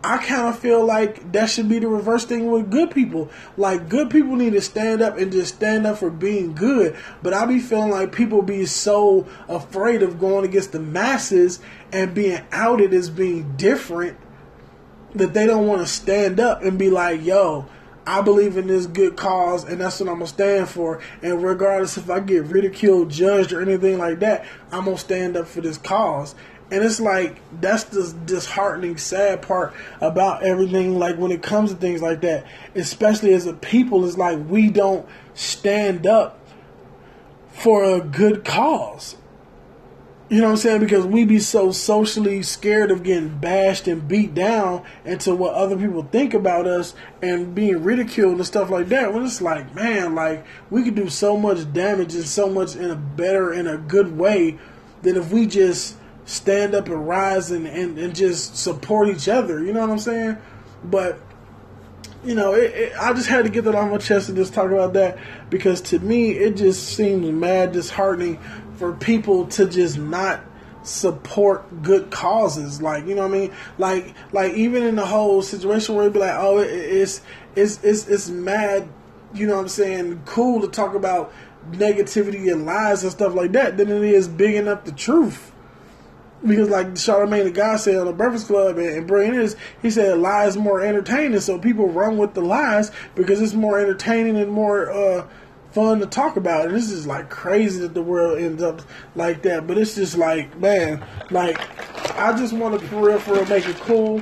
[0.03, 3.29] I kind of feel like that should be the reverse thing with good people.
[3.55, 6.95] Like, good people need to stand up and just stand up for being good.
[7.21, 11.59] But I be feeling like people be so afraid of going against the masses
[11.91, 14.17] and being outed as being different
[15.13, 17.67] that they don't want to stand up and be like, yo,
[18.05, 20.99] I believe in this good cause, and that's what I'm gonna stand for.
[21.21, 25.47] And regardless if I get ridiculed, judged, or anything like that, I'm gonna stand up
[25.47, 26.35] for this cause.
[26.71, 30.97] And it's like that's the disheartening, sad part about everything.
[30.97, 34.69] Like when it comes to things like that, especially as a people, it's like we
[34.69, 36.39] don't stand up
[37.51, 39.15] for a good cause.
[40.31, 40.79] You know what I'm saying?
[40.79, 45.75] Because we be so socially scared of getting bashed and beat down into what other
[45.75, 49.13] people think about us and being ridiculed and stuff like that.
[49.13, 52.89] When it's like, man, like we could do so much damage and so much in
[52.89, 54.57] a better, in a good way
[55.01, 59.61] than if we just stand up and rise and, and, and just support each other.
[59.61, 60.37] You know what I'm saying?
[60.85, 61.19] But
[62.23, 64.53] you know, it, it, I just had to get that off my chest and just
[64.53, 65.17] talk about that
[65.49, 68.39] because to me, it just seems mad disheartening
[68.81, 70.41] for people to just not
[70.81, 72.81] support good causes.
[72.81, 73.53] Like, you know what I mean?
[73.77, 77.21] Like, like even in the whole situation where it'd be like, oh, it, it's,
[77.55, 78.89] it's, it's, it's mad,
[79.35, 81.31] you know what I'm saying, cool to talk about
[81.73, 85.51] negativity and lies and stuff like that than it is bigging up the truth.
[86.43, 90.17] Because like Charlemagne the God said on the Breakfast Club and, and is, he said
[90.17, 94.89] lies more entertaining, so people run with the lies because it's more entertaining and more
[94.89, 95.27] uh,
[95.71, 96.67] fun to talk about.
[96.67, 98.81] And this is like crazy that the world ends up
[99.15, 99.67] like that.
[99.67, 101.59] But it's just like, man, like
[102.17, 104.21] I just want to for real, for real, make it cool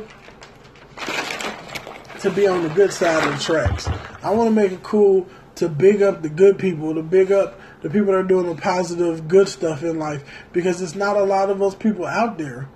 [2.19, 3.87] to be on the good side of the tracks.
[4.21, 7.59] I want to make it cool to big up the good people, to big up
[7.81, 11.23] the people that are doing the positive, good stuff in life, because it's not a
[11.23, 12.67] lot of those people out there.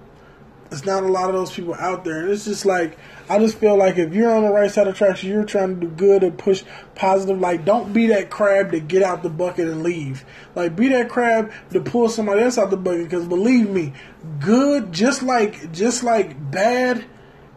[0.71, 2.97] It's not a lot of those people out there, and it's just like
[3.29, 5.87] I just feel like if you're on the right side of tracks, you're trying to
[5.87, 6.63] do good and push
[6.95, 7.39] positive.
[7.39, 10.25] Like, don't be that crab to get out the bucket and leave.
[10.55, 13.05] Like, be that crab to pull somebody else out the bucket.
[13.05, 13.93] Because believe me,
[14.39, 17.05] good, just like just like bad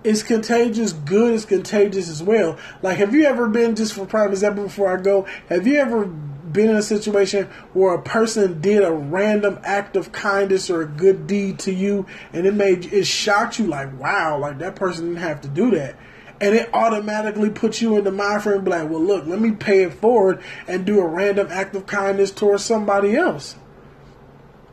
[0.05, 2.57] is contagious, good is contagious as well.
[2.81, 5.27] Like, have you ever been just for prime example before I go?
[5.49, 6.05] Have you ever
[6.53, 10.87] been in a situation where a person did a random act of kindness or a
[10.87, 15.07] good deed to you and it made it shocked you like wow like that person
[15.07, 15.97] didn't have to do that.
[16.39, 19.85] And it automatically puts you in the mind frame like well look let me pay
[19.85, 23.57] it forward and do a random act of kindness towards somebody else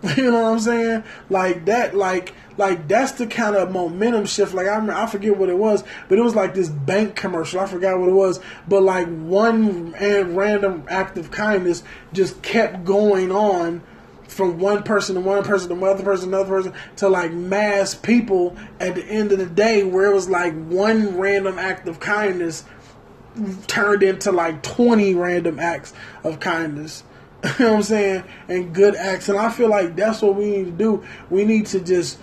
[0.18, 4.54] you know what i'm saying like that like like that's the kind of momentum shift.
[4.54, 7.60] Like I remember, I forget what it was, but it was like this bank commercial.
[7.60, 11.84] I forgot what it was, but like one and random act of kindness
[12.14, 13.82] just kept going on
[14.28, 17.94] from one person to one person to another person to another person to like mass
[17.94, 22.00] people at the end of the day where it was like one random act of
[22.00, 22.64] kindness
[23.68, 25.94] turned into like 20 random acts
[26.24, 27.04] of kindness.
[27.60, 28.24] you know what I'm saying?
[28.48, 29.30] And good acts.
[29.30, 31.04] And I feel like that's what we need to do.
[31.30, 32.20] We need to just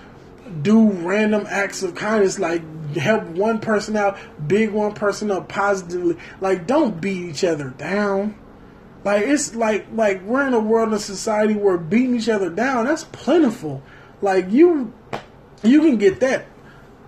[0.63, 2.63] do random acts of kindness, like
[2.97, 6.17] help one person out, big one person up positively.
[6.41, 8.37] Like, don't beat each other down.
[9.05, 12.85] Like it's like like we're in a world of society where beating each other down
[12.85, 13.83] that's plentiful.
[14.21, 14.93] Like you
[15.63, 16.47] you can get that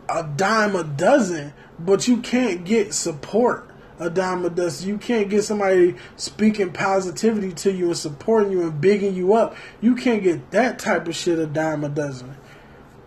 [0.09, 3.71] a dime a dozen, but you can't get support
[4.03, 4.89] a dime a dozen.
[4.89, 9.55] You can't get somebody speaking positivity to you and supporting you and bigging you up.
[9.81, 12.37] You can't get that type of shit a dime a dozen.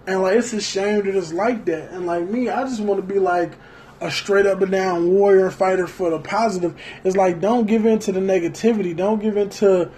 [0.08, 1.92] And like it's a shame that it's like that.
[1.92, 3.54] And like me, I just want to be like
[4.00, 6.80] a straight up and down warrior fighter for the positive.
[7.04, 8.96] It's like don't give in to the negativity.
[8.96, 9.92] Don't give in to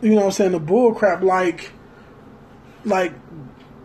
[0.00, 1.72] you know what I'm saying, the bull crap like
[2.84, 3.12] like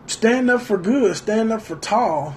[0.06, 2.36] stand up for good, stand up for tall.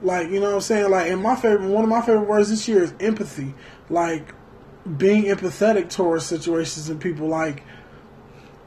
[0.00, 0.90] Like, you know what I'm saying?
[0.90, 3.54] Like and my favorite one of my favorite words this year is empathy.
[3.90, 4.34] Like
[4.96, 7.62] being empathetic towards situations and people like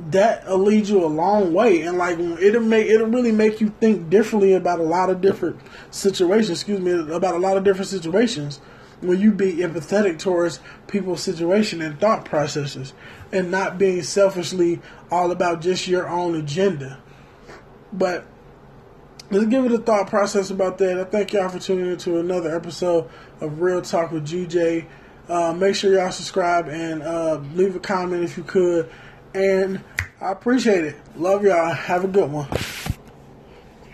[0.09, 4.09] that'll lead you a long way and like it'll make it'll really make you think
[4.09, 5.59] differently about a lot of different
[5.91, 8.59] situations excuse me about a lot of different situations
[9.01, 12.93] when you be empathetic towards people's situation and thought processes
[13.31, 14.79] and not being selfishly
[15.11, 16.99] all about just your own agenda
[17.93, 18.25] but
[19.31, 22.55] let's give it a thought process about that i thank y'all for tuning into another
[22.55, 23.09] episode
[23.39, 24.85] of real talk with gj
[25.29, 28.89] uh, make sure y'all subscribe and uh, leave a comment if you could
[29.33, 29.81] and
[30.19, 30.95] I appreciate it.
[31.15, 31.73] Love y'all.
[31.73, 32.47] Have a good one.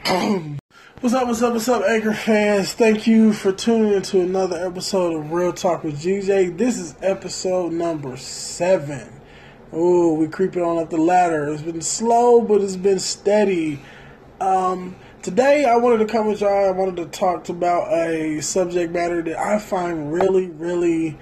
[1.00, 2.74] what's up, what's up, what's up, Anchor fans?
[2.74, 6.58] Thank you for tuning into another episode of Real Talk with GJ.
[6.58, 9.22] This is episode number seven.
[9.72, 11.48] Oh, we creeping on up the ladder.
[11.48, 13.80] It's been slow, but it's been steady.
[14.42, 16.70] Um, today, I wanted to come with y'all.
[16.70, 21.18] I wanted to talk about a subject matter that I find really, really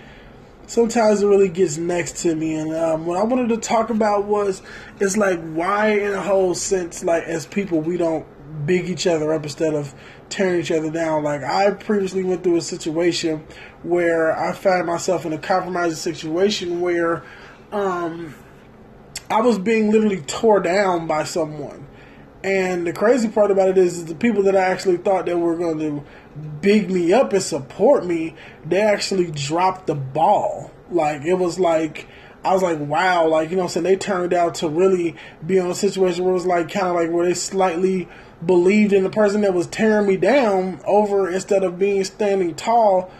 [0.67, 2.53] sometimes it really gets next to me.
[2.53, 4.61] And um, what I wanted to talk about was,
[4.99, 8.27] it's like why, in a whole sense, like as people, we don't
[8.67, 9.95] big each other up instead of
[10.29, 11.23] tearing each other down.
[11.23, 13.43] Like I previously went through a situation
[13.81, 17.23] where I found myself in a compromising situation where
[17.71, 18.35] um,
[19.31, 21.87] I was being literally tore down by someone.
[22.45, 25.35] And the crazy part about it is, is the people that I actually thought that
[25.35, 26.03] were going to
[26.61, 30.69] big me up and support me, they actually dropped the ball.
[30.91, 32.07] Like it was like
[32.43, 35.15] I was like, wow, like you know, what I'm saying they turned out to really
[35.43, 38.07] be in a situation where it was like kind of like where they slightly
[38.45, 43.11] believed in the person that was tearing me down over instead of being standing tall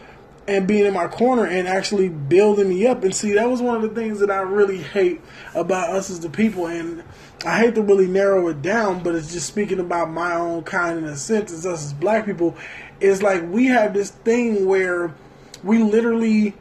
[0.48, 3.04] and being in my corner and actually building me up.
[3.04, 5.22] And see, that was one of the things that I really hate
[5.56, 6.68] about us as the people.
[6.68, 7.04] And
[7.44, 10.98] I hate to really narrow it down, but it's just speaking about my own kind
[10.98, 12.56] in a sense as us as black people.
[13.00, 15.14] Is like we have this thing where
[15.64, 16.56] we literally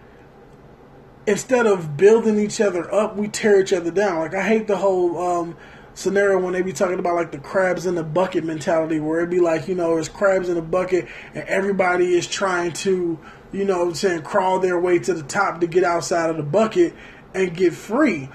[1.27, 4.19] instead of building each other up, we tear each other down.
[4.19, 5.57] Like I hate the whole um,
[5.95, 9.31] scenario when they be talking about like the crabs in the bucket mentality, where it
[9.31, 13.19] be like you know there's crabs in a bucket and everybody is trying to
[13.53, 16.95] you know saying crawl their way to the top to get outside of the bucket
[17.35, 18.29] and get free.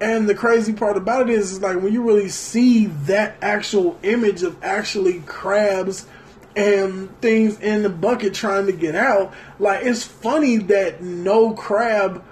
[0.00, 3.98] And the crazy part about it is, is like when you really see that actual
[4.02, 6.06] image of actually crabs
[6.54, 12.22] and things in the bucket trying to get out, like it's funny that no crab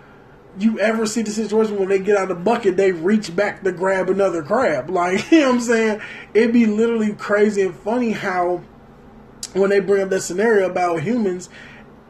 [0.58, 3.62] you ever see the situation when they get out of the bucket, they reach back
[3.64, 4.90] to grab another crab.
[4.94, 6.00] Like, you know what I'm saying?
[6.32, 8.62] It'd be literally crazy and funny how
[9.54, 11.48] when they bring up that scenario about humans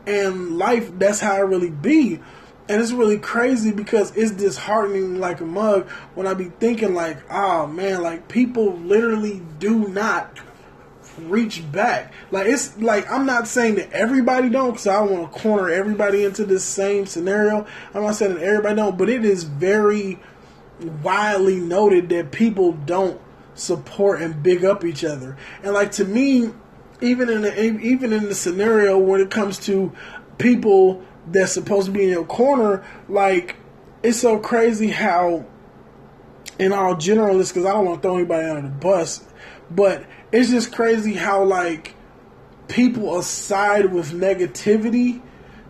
[0.07, 2.20] and life, that's how it really be.
[2.67, 7.19] And it's really crazy because it's disheartening like a mug when I be thinking like,
[7.31, 10.39] oh man, like people literally do not
[11.19, 12.12] reach back.
[12.31, 15.69] Like it's like I'm not saying that everybody don't because I don't want to corner
[15.69, 17.67] everybody into this same scenario.
[17.93, 20.19] I'm not saying that everybody don't, but it is very
[21.03, 23.21] widely noted that people don't
[23.55, 25.37] support and big up each other.
[25.62, 26.51] And like to me,
[27.01, 29.93] even in the even in the scenario when it comes to
[30.39, 33.57] people that's supposed to be in your corner, like
[34.03, 35.45] it's so crazy how
[36.59, 39.25] in all generalists because I don't want to throw anybody under the bus,
[39.70, 41.95] but it's just crazy how like
[42.68, 45.22] people aside with negativity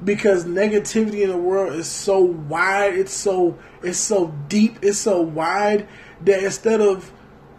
[0.03, 5.21] because negativity in the world is so wide, it's so it's so deep, it's so
[5.21, 5.89] wide
[6.23, 7.13] that instead of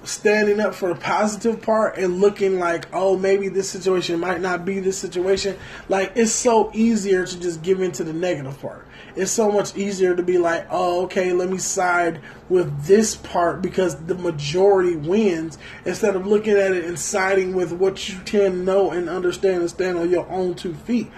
[0.05, 4.65] standing up for the positive part and looking like, oh, maybe this situation might not
[4.65, 5.57] be this situation.
[5.89, 8.87] Like, it's so easier to just give into the negative part.
[9.15, 13.61] It's so much easier to be like, oh, okay, let me side with this part
[13.61, 18.65] because the majority wins instead of looking at it and siding with what you can
[18.65, 21.09] know and understand and stand on your own two feet.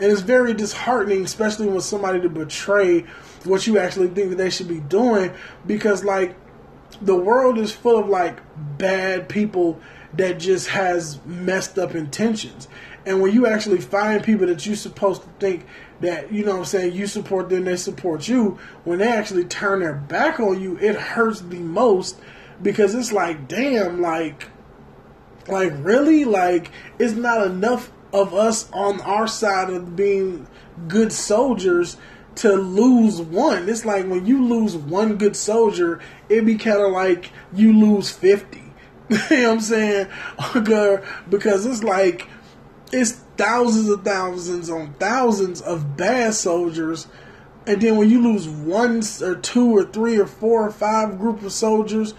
[0.00, 3.00] And it's very disheartening, especially when somebody to betray
[3.44, 5.32] what you actually think that they should be doing
[5.66, 6.36] because, like,
[7.00, 8.38] the world is full of like
[8.78, 9.80] bad people
[10.14, 12.68] that just has messed up intentions.
[13.04, 15.64] And when you actually find people that you're supposed to think
[16.00, 19.44] that, you know what I'm saying, you support them, they support you, when they actually
[19.44, 22.18] turn their back on you, it hurts the most
[22.60, 24.48] because it's like, damn, like,
[25.46, 26.24] like really?
[26.24, 30.48] Like, it's not enough of us on our side of being
[30.88, 31.96] good soldiers
[32.36, 33.68] to lose one.
[33.68, 38.10] It's like when you lose one good soldier, it'd be kind of like you lose
[38.10, 38.58] 50.
[39.08, 40.08] you know what I'm saying?
[41.28, 42.28] because it's like,
[42.92, 47.08] it's thousands of thousands on thousands of bad soldiers.
[47.66, 51.42] And then when you lose one or two or three or four or five group
[51.42, 52.14] of soldiers,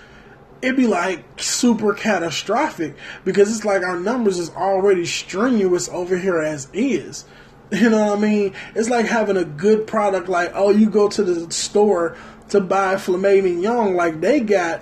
[0.62, 6.42] it'd be like super catastrophic because it's like our numbers is already strenuous over here
[6.42, 7.26] as is.
[7.72, 8.54] You know what I mean?
[8.76, 10.30] It's like having a good product.
[10.30, 12.16] Like, oh, you go to the store
[12.50, 13.96] to buy filet mignon.
[13.96, 14.82] Like they got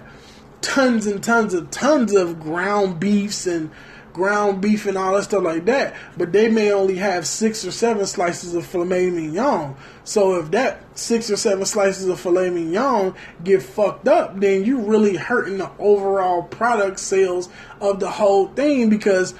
[0.61, 3.71] tons and tons of tons of ground beefs and
[4.13, 5.95] ground beef and all that stuff like that.
[6.17, 9.75] But they may only have six or seven slices of filet mignon.
[10.03, 13.13] So if that six or seven slices of filet mignon
[13.43, 17.49] get fucked up, then you really hurting the overall product sales
[17.81, 19.33] of the whole thing because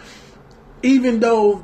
[0.84, 1.64] even though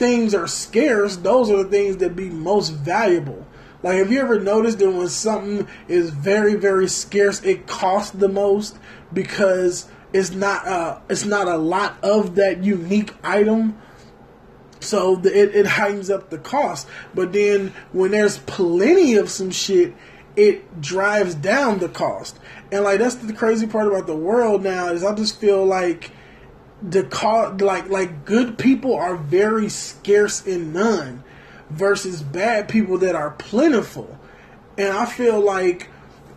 [0.00, 3.46] things are scarce, those are the things that be most valuable.
[3.82, 8.28] Like, have you ever noticed that when something is very, very scarce, it costs the
[8.28, 8.78] most
[9.12, 13.78] because it's not uh it's not a lot of that unique item.
[14.80, 16.88] So the, it it heightens up the cost.
[17.14, 19.94] But then when there's plenty of some shit,
[20.34, 22.38] it drives down the cost.
[22.72, 26.10] And like that's the crazy part about the world now is I just feel like
[26.82, 31.22] the call like like good people are very scarce in none
[31.68, 34.18] versus bad people that are plentiful.
[34.78, 35.88] And I feel like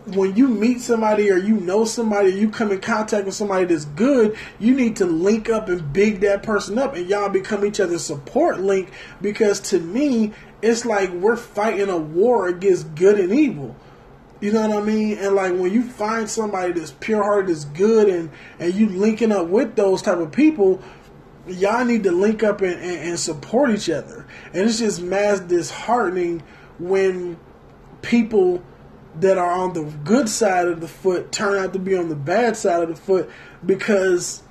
[0.06, 3.86] when you meet somebody or you know somebody, you come in contact with somebody that's
[3.86, 7.80] good, you need to link up and big that person up and y'all become each
[7.80, 8.90] other's support link
[9.22, 13.76] because to me, it's like we're fighting a war against good and evil.
[14.44, 15.16] You know what I mean?
[15.16, 19.32] And like when you find somebody that's pure hearted, that's good, and and you linking
[19.32, 20.82] up with those type of people,
[21.46, 24.26] y'all need to link up and, and, and support each other.
[24.52, 26.42] And it's just mass disheartening
[26.78, 27.38] when
[28.02, 28.62] people
[29.18, 32.14] that are on the good side of the foot turn out to be on the
[32.14, 33.30] bad side of the foot
[33.64, 34.42] because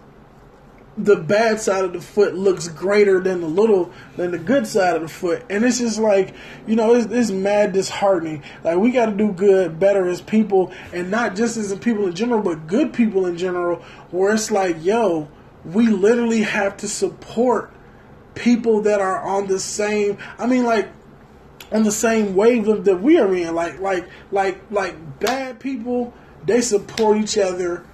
[0.97, 4.95] the bad side of the foot looks greater than the little than the good side
[4.95, 5.43] of the foot.
[5.49, 6.35] And it's just like
[6.67, 8.43] you know it's, it's mad disheartening.
[8.63, 12.15] Like we got to do good better as people and not just as people in
[12.15, 13.77] general but good people in general
[14.11, 15.27] where it's like yo
[15.65, 17.71] we literally have to support
[18.35, 20.89] people that are on the same i mean like
[21.73, 23.53] on the same wavelength that we are in.
[23.53, 26.13] Like like like like bad people
[26.45, 27.85] they support each other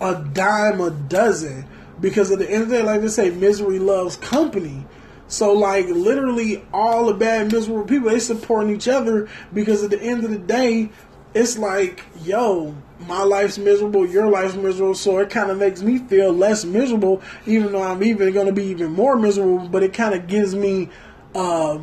[0.00, 1.66] a dime a dozen
[2.00, 4.86] because at the end of the day, like they say, misery loves company.
[5.28, 10.00] So like literally all the bad miserable people they supporting each other because at the
[10.02, 10.90] end of the day,
[11.34, 12.74] it's like, yo,
[13.06, 17.22] my life's miserable, your life's miserable, so it kind of makes me feel less miserable,
[17.46, 19.68] even though I'm even going to be even more miserable.
[19.68, 20.88] But it kind of gives me
[21.34, 21.78] uh,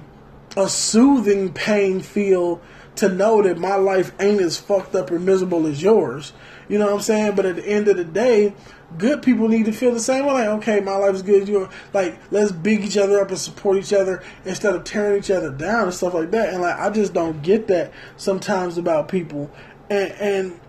[0.57, 2.59] a soothing pain feel
[2.95, 6.33] to know that my life ain't as fucked up and miserable as yours.
[6.67, 7.35] You know what I'm saying?
[7.35, 8.55] But at the end of the day,
[8.97, 10.33] good people need to feel the same way.
[10.33, 11.47] Like, okay, my life is good.
[11.47, 15.29] You like, let's big each other up and support each other instead of tearing each
[15.29, 16.49] other down and stuff like that.
[16.53, 19.51] And like, I just don't get that sometimes about people,
[19.91, 20.59] and and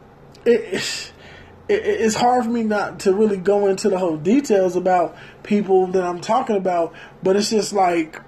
[0.44, 1.12] it,
[1.68, 5.86] it, it's hard for me not to really go into the whole details about people
[5.88, 6.92] that I'm talking about.
[7.22, 8.20] But it's just like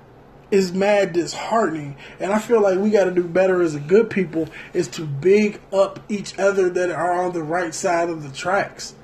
[0.50, 1.96] is mad disheartening.
[2.18, 5.02] And I feel like we got to do better as a good people is to
[5.04, 8.94] big up each other that are on the right side of the tracks.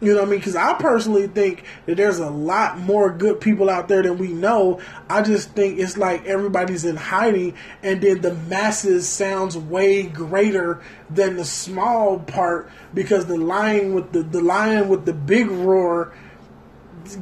[0.00, 0.40] You know what I mean?
[0.40, 4.28] Because I personally think that there's a lot more good people out there than we
[4.28, 4.80] know.
[5.08, 10.82] I just think it's like everybody's in hiding, and then the masses sounds way greater
[11.08, 16.12] than the small part because the lion with the the lion with the big roar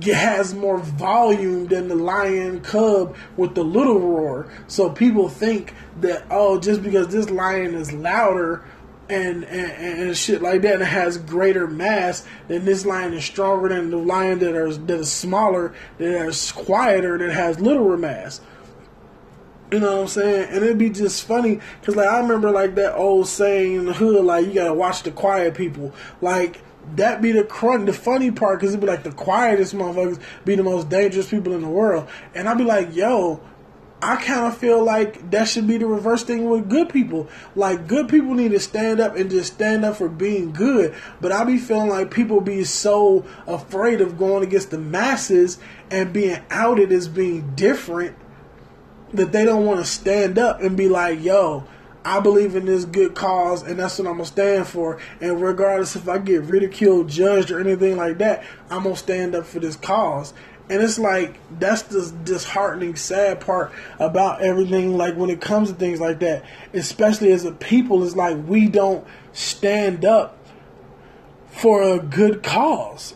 [0.05, 4.51] has more volume than the lion cub with the little roar.
[4.67, 8.65] So people think that oh, just because this lion is louder
[9.09, 13.69] and, and, and shit like that and has greater mass, then this lion is stronger
[13.69, 18.41] than the lion that are that is smaller, that is quieter, that has littler mass.
[19.71, 20.49] You know what I'm saying?
[20.51, 23.95] And it'd be just funny because like I remember like that old saying in the
[23.95, 25.95] hood, like you gotta watch the quiet people.
[26.21, 26.61] Like
[26.97, 30.55] that be the crunk, the funny part because it'd be like the quietest motherfuckers be
[30.55, 33.41] the most dangerous people in the world, and I'd be like, yo.
[34.05, 37.29] I kind of feel like that should be the reverse thing with good people.
[37.55, 40.93] Like good people need to stand up and just stand up for being good.
[41.21, 45.59] But I be feeling like people be so afraid of going against the masses
[45.89, 48.17] and being outed as being different
[49.13, 51.65] that they don't want to stand up and be like, yo,
[52.05, 54.99] I believe in this good cause and that's what I'm gonna stand for.
[55.21, 59.47] And regardless if I get ridiculed, judged, or anything like that, I'm gonna stand up
[59.47, 60.35] for this cause.
[60.69, 64.97] And it's like that's the disheartening, sad part about everything.
[64.97, 68.69] Like when it comes to things like that, especially as a people, it's like we
[68.69, 70.39] don't stand up
[71.51, 73.15] for a good cause.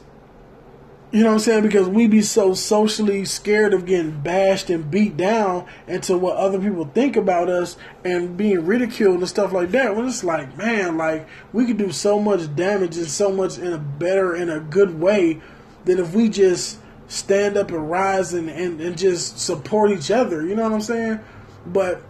[1.16, 1.62] You know what I'm saying?
[1.62, 6.60] Because we be so socially scared of getting bashed and beat down into what other
[6.60, 9.96] people think about us and being ridiculed and stuff like that.
[9.96, 13.72] When it's like, man, like we could do so much damage and so much in
[13.72, 15.40] a better, in a good way
[15.86, 20.46] than if we just stand up and rise and, and, and just support each other.
[20.46, 21.20] You know what I'm saying?
[21.64, 22.02] But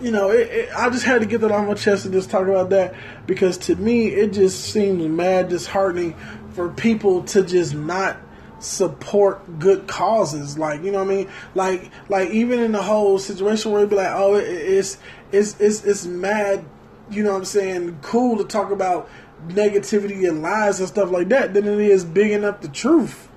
[0.00, 2.30] you know, it, it, I just had to get that off my chest and just
[2.30, 2.94] talk about that
[3.26, 6.16] because to me, it just seems mad disheartening
[6.52, 8.16] for people to just not
[8.58, 10.58] support good causes.
[10.58, 11.30] Like, you know what I mean?
[11.54, 14.98] Like, like even in the whole situation where it'd be like, oh, it, it's,
[15.32, 16.64] it's, it's, it's mad,
[17.10, 19.08] you know what I'm saying, cool to talk about
[19.48, 23.28] negativity and lies and stuff like that than it is big enough the truth.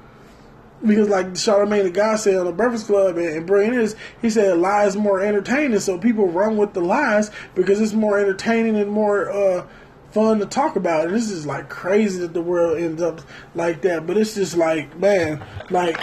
[0.86, 4.30] Because like Charlemagne the God said on the Breakfast Club and, and brilliant is, he
[4.30, 8.91] said lies more entertaining, so people run with the lies because it's more entertaining and
[8.91, 9.66] more uh,
[10.14, 11.07] fun to talk about.
[11.07, 13.22] And this is like crazy that the world ends up
[13.55, 14.05] like that.
[14.07, 15.97] But it's just like, man, like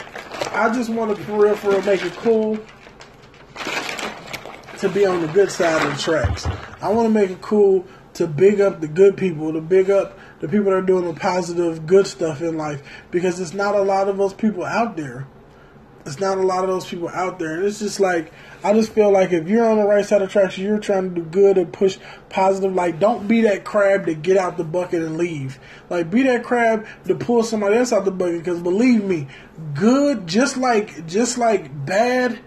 [0.53, 2.59] I just want to for real, for real, make it cool
[4.79, 6.47] to be on the good side of the tracks.
[6.81, 10.19] I want to make it cool to big up the good people, to big up
[10.41, 13.83] the people that are doing the positive, good stuff in life, because it's not a
[13.83, 15.27] lot of those people out there.
[16.07, 18.33] It's not a lot of those people out there, and it's just like
[18.63, 21.21] I just feel like if you're on the right side of tracks, you're trying to
[21.21, 21.99] do good and push
[22.29, 22.75] positive.
[22.75, 25.59] Like, don't be that crab to get out the bucket and leave.
[25.89, 28.39] Like, be that crab to pull somebody else out the bucket.
[28.39, 29.29] Because believe me,
[29.75, 32.39] good, just like just like bad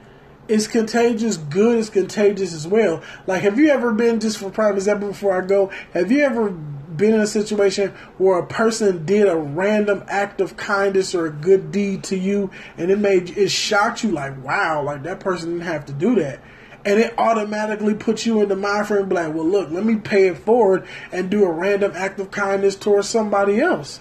[0.48, 3.02] is contagious, good is contagious as well.
[3.26, 5.72] Like, have you ever been just for prime example before I go?
[5.94, 6.50] Have you ever
[6.98, 11.32] been in a situation where a person did a random act of kindness or a
[11.32, 15.52] good deed to you and it made it shocked you like wow like that person
[15.52, 16.40] didn't have to do that.
[16.86, 20.28] And it automatically puts you in the mind frame like well look let me pay
[20.28, 24.00] it forward and do a random act of kindness towards somebody else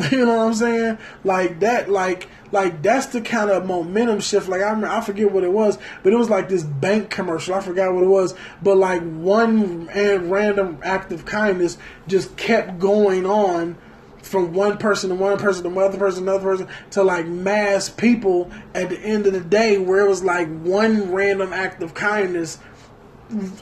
[0.10, 4.48] you know what i'm saying like that like like that's the kind of momentum shift.
[4.48, 7.54] Like I remember, I forget what it was, but it was like this bank commercial.
[7.54, 11.78] I forgot what it was, but like one and random act of kindness
[12.08, 13.78] just kept going on
[14.22, 17.88] from one person to one person to another person to another person to like mass
[17.88, 21.94] people at the end of the day where it was like one random act of
[21.94, 22.58] kindness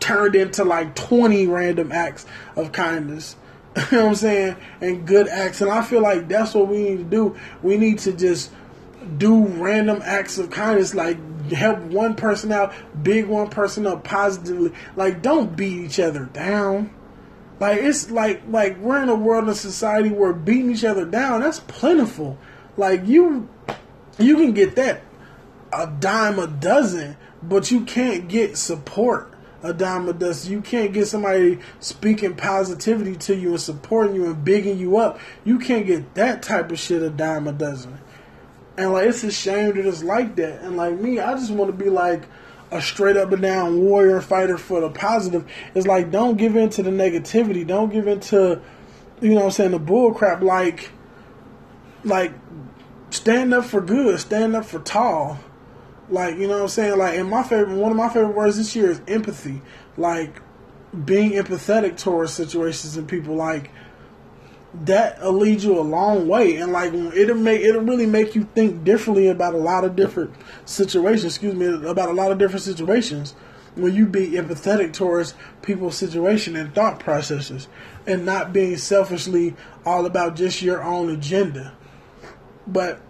[0.00, 2.26] turned into like 20 random acts
[2.56, 3.36] of kindness
[3.90, 6.82] you know what I'm saying and good acts and I feel like that's what we
[6.82, 8.50] need to do we need to just
[9.16, 11.18] do random acts of kindness, like
[11.50, 14.72] help one person out, big one person up positively.
[14.96, 16.94] Like, don't beat each other down.
[17.60, 21.40] Like it's like like we're in a world and society where beating each other down
[21.40, 22.38] that's plentiful.
[22.76, 23.48] Like you
[24.16, 25.02] you can get that
[25.72, 29.27] a dime a dozen, but you can't get support
[29.62, 30.52] a dime a dozen.
[30.52, 35.18] You can't get somebody speaking positivity to you and supporting you and bigging you up.
[35.44, 37.98] You can't get that type of shit a dime a dozen.
[38.76, 40.62] And like it's a shame that it's like that.
[40.62, 42.24] And like me, I just want to be like
[42.70, 45.50] a straight up and down warrior fighter for the positive.
[45.74, 47.66] It's like don't give in to the negativity.
[47.66, 48.60] Don't give in to
[49.20, 50.90] you know I'm saying, the bull crap like
[52.04, 52.32] like
[53.10, 55.40] stand up for good, stand up for tall.
[56.10, 56.98] Like, you know what I'm saying?
[56.98, 59.60] Like and my favorite one of my favorite words this year is empathy.
[59.96, 60.40] Like
[61.04, 63.70] being empathetic towards situations and people like
[64.72, 68.84] that'll lead you a long way and like it'll make it'll really make you think
[68.84, 70.32] differently about a lot of different
[70.64, 73.34] situations excuse me about a lot of different situations
[73.74, 77.68] when you be empathetic towards people's situation and thought processes
[78.06, 79.54] and not being selfishly
[79.86, 81.74] all about just your own agenda
[82.66, 83.00] but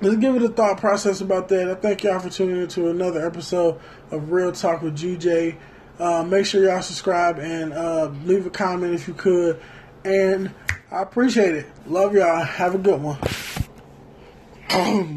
[0.00, 3.24] let's give it a thought process about that i thank y'all for tuning into another
[3.26, 3.80] episode
[4.10, 5.56] of real talk with gj
[5.98, 9.60] Uh, make sure y'all subscribe and uh, leave a comment if you could.
[10.04, 10.52] And
[10.90, 11.66] I appreciate it.
[11.86, 12.42] Love y'all.
[12.42, 13.16] Have a good one.